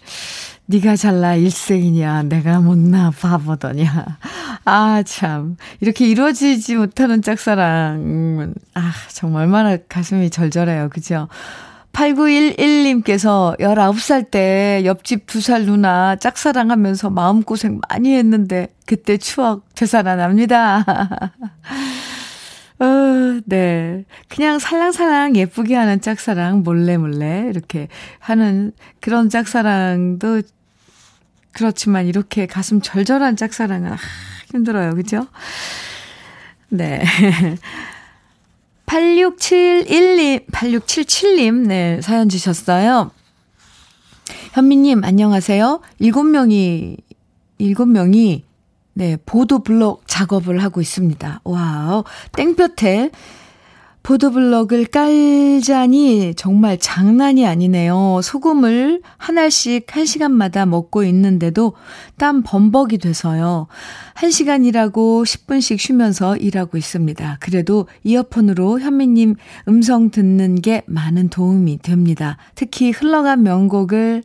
네가 0.67 0.95
잘나 0.95 1.33
일생이냐 1.33 2.21
내가 2.21 2.59
못나 2.59 3.09
바보더냐. 3.09 4.19
아 4.65 5.01
참. 5.01 5.57
이렇게 5.79 6.07
이루어지지 6.07 6.75
못하는 6.75 7.23
짝사랑 7.23 8.53
아 8.75 8.91
정말 9.11 9.45
얼마나 9.45 9.77
가슴이 9.77 10.29
절절해요. 10.29 10.89
그죠 10.89 11.27
8911님께서 11.93 13.59
19살 13.59 14.31
때 14.31 14.81
옆집 14.85 15.25
두 15.27 15.41
살 15.41 15.65
누나 15.65 16.15
짝사랑하면서 16.15 17.09
마음고생 17.09 17.81
많이 17.89 18.15
했는데 18.15 18.73
그때 18.85 19.17
추억 19.17 19.65
되살아납니다. 19.75 20.85
어, 22.79 23.39
네. 23.45 24.05
그냥 24.27 24.57
살랑살랑 24.57 25.35
예쁘게 25.35 25.75
하는 25.75 26.01
짝사랑 26.01 26.63
몰래 26.63 26.97
몰래 26.97 27.47
이렇게 27.49 27.87
하는 28.19 28.71
그런 28.99 29.29
짝사랑도 29.29 30.41
그렇지만 31.53 32.07
이렇게 32.07 32.45
가슴 32.47 32.81
절절한 32.81 33.35
짝사랑은 33.35 33.91
아, 33.91 33.97
힘들어요. 34.51 34.95
그죠? 34.95 35.27
네. 36.69 37.03
8671님, 38.91 40.47
8677님, 40.47 41.67
네, 41.67 42.01
사연 42.01 42.27
주셨어요. 42.27 43.11
현미님, 44.51 45.05
안녕하세요. 45.05 45.79
일곱 45.99 46.23
명이, 46.23 46.97
일곱 47.57 47.85
명이, 47.87 48.43
네, 48.93 49.17
보도 49.25 49.59
블록 49.59 50.03
작업을 50.07 50.61
하고 50.61 50.81
있습니다. 50.81 51.39
Wow. 51.45 52.03
땡볕에 52.33 53.11
보도블럭을 54.03 54.85
깔자니 54.85 56.33
정말 56.35 56.79
장난이 56.79 57.45
아니네요. 57.45 58.21
소금을 58.23 59.01
한 59.17 59.37
알씩 59.37 59.95
한 59.95 60.05
시간마다 60.05 60.65
먹고 60.65 61.03
있는데도 61.03 61.73
땀 62.17 62.41
범벅이 62.41 62.97
돼서요. 62.97 63.67
한 64.15 64.31
시간이라고 64.31 65.23
10분씩 65.23 65.77
쉬면서 65.77 66.35
일하고 66.35 66.77
있습니다. 66.77 67.37
그래도 67.39 67.87
이어폰으로 68.03 68.79
현미님 68.79 69.35
음성 69.67 70.09
듣는 70.09 70.55
게 70.61 70.83
많은 70.87 71.29
도움이 71.29 71.79
됩니다. 71.79 72.37
특히 72.55 72.91
흘러간 72.91 73.43
명곡을 73.43 74.23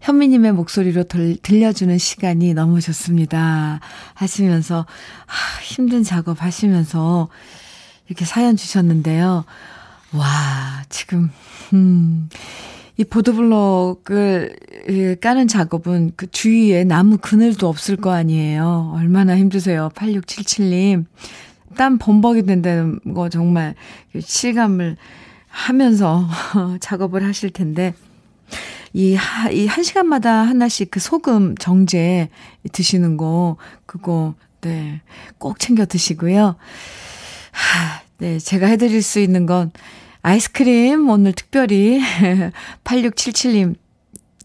현미님의 0.00 0.52
목소리로 0.52 1.04
들, 1.04 1.36
들려주는 1.36 1.96
시간이 1.96 2.52
너무 2.52 2.80
좋습니다. 2.80 3.80
하시면서, 4.12 4.80
아, 4.80 5.62
힘든 5.62 6.02
작업 6.02 6.42
하시면서 6.42 7.28
이렇게 8.08 8.24
사연 8.24 8.56
주셨는데요. 8.56 9.44
와, 10.12 10.82
지금, 10.88 11.30
음, 11.72 12.28
이 12.96 13.04
보도블록을 13.04 15.18
까는 15.20 15.48
작업은 15.48 16.12
그 16.16 16.30
주위에 16.30 16.84
나무 16.84 17.18
그늘도 17.18 17.68
없을 17.68 17.96
거 17.96 18.12
아니에요. 18.12 18.92
얼마나 18.94 19.36
힘드세요. 19.36 19.90
8677님. 19.94 21.06
땀 21.76 21.98
범벅이 21.98 22.44
된다는 22.44 23.00
거 23.14 23.28
정말 23.28 23.74
실감을 24.16 24.96
하면서 25.48 26.28
작업을 26.80 27.24
하실 27.24 27.50
텐데, 27.50 27.94
이, 28.92 29.16
하, 29.16 29.50
이 29.50 29.66
한 29.66 29.82
시간마다 29.82 30.42
하나씩 30.42 30.92
그 30.92 31.00
소금 31.00 31.56
정제 31.56 32.28
드시는 32.70 33.16
거, 33.16 33.56
그거, 33.86 34.34
네, 34.60 35.00
꼭 35.38 35.58
챙겨 35.58 35.84
드시고요. 35.84 36.54
하, 37.54 38.02
네, 38.18 38.38
제가 38.38 38.66
해드릴 38.66 39.02
수 39.02 39.20
있는 39.20 39.46
건 39.46 39.70
아이스크림 40.22 41.08
오늘 41.08 41.32
특별히 41.32 42.00
8677님 42.84 43.76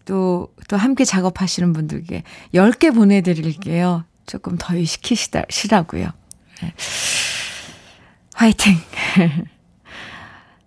또, 0.05 0.47
또 0.67 0.77
함께 0.77 1.05
작업하시는 1.05 1.71
분들께 1.73 2.23
10개 2.53 2.93
보내드릴게요. 2.93 4.05
조금 4.25 4.55
더위 4.57 4.85
시키시라고요. 4.85 6.09
네. 6.61 6.73
화이팅! 8.33 8.75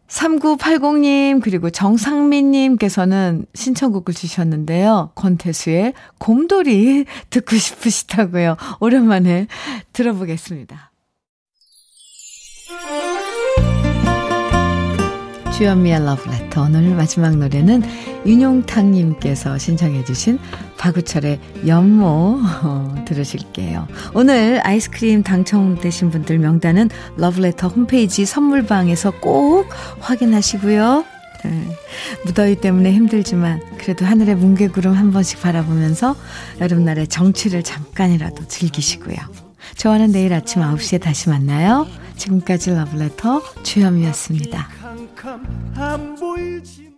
3980님, 0.09 1.41
그리고 1.43 1.71
정상민님께서는 1.71 3.47
신청곡을 3.55 4.13
주셨는데요. 4.13 5.13
권태수의 5.15 5.95
곰돌이 6.19 7.07
듣고 7.31 7.57
싶으시다고요. 7.57 8.57
오랜만에 8.81 9.47
들어보겠습니다. 9.95 10.92
주현미의 15.63 16.05
러브레터 16.05 16.63
오늘 16.63 16.93
마지막 16.97 17.37
노래는 17.37 17.85
윤용탁님께서 18.27 19.59
신청해 19.59 20.05
주신 20.05 20.41
박우철의 20.77 21.39
연모 21.69 22.41
어, 22.65 22.95
들으실게요. 23.07 23.87
오늘 24.13 24.61
아이스크림 24.67 25.23
당첨되신 25.23 26.11
분들 26.11 26.41
명단은 26.41 26.91
러브레터 27.17 27.69
홈페이지 27.69 28.27
선물방에서 28.27 29.21
꼭 29.21 29.69
확인하시고요. 30.01 31.05
네. 31.45 31.77
무더위 32.25 32.57
때문에 32.57 32.91
힘들지만 32.93 33.63
그래도 33.79 34.05
하늘의 34.05 34.35
뭉게구름 34.35 34.93
한 34.93 35.13
번씩 35.13 35.43
바라보면서 35.43 36.17
여름날의 36.61 37.07
정취를 37.07 37.63
잠깐이라도 37.63 38.49
즐기시고요. 38.49 39.15
저와는 39.77 40.11
내일 40.11 40.33
아침 40.35 40.61
9시에 40.63 41.01
다시 41.01 41.29
만나요. 41.29 41.87
지금까지 42.17 42.73
러브레터 42.73 43.43
주현미였습니다. 43.63 44.82
안 45.25 46.17
보이지 46.17 46.92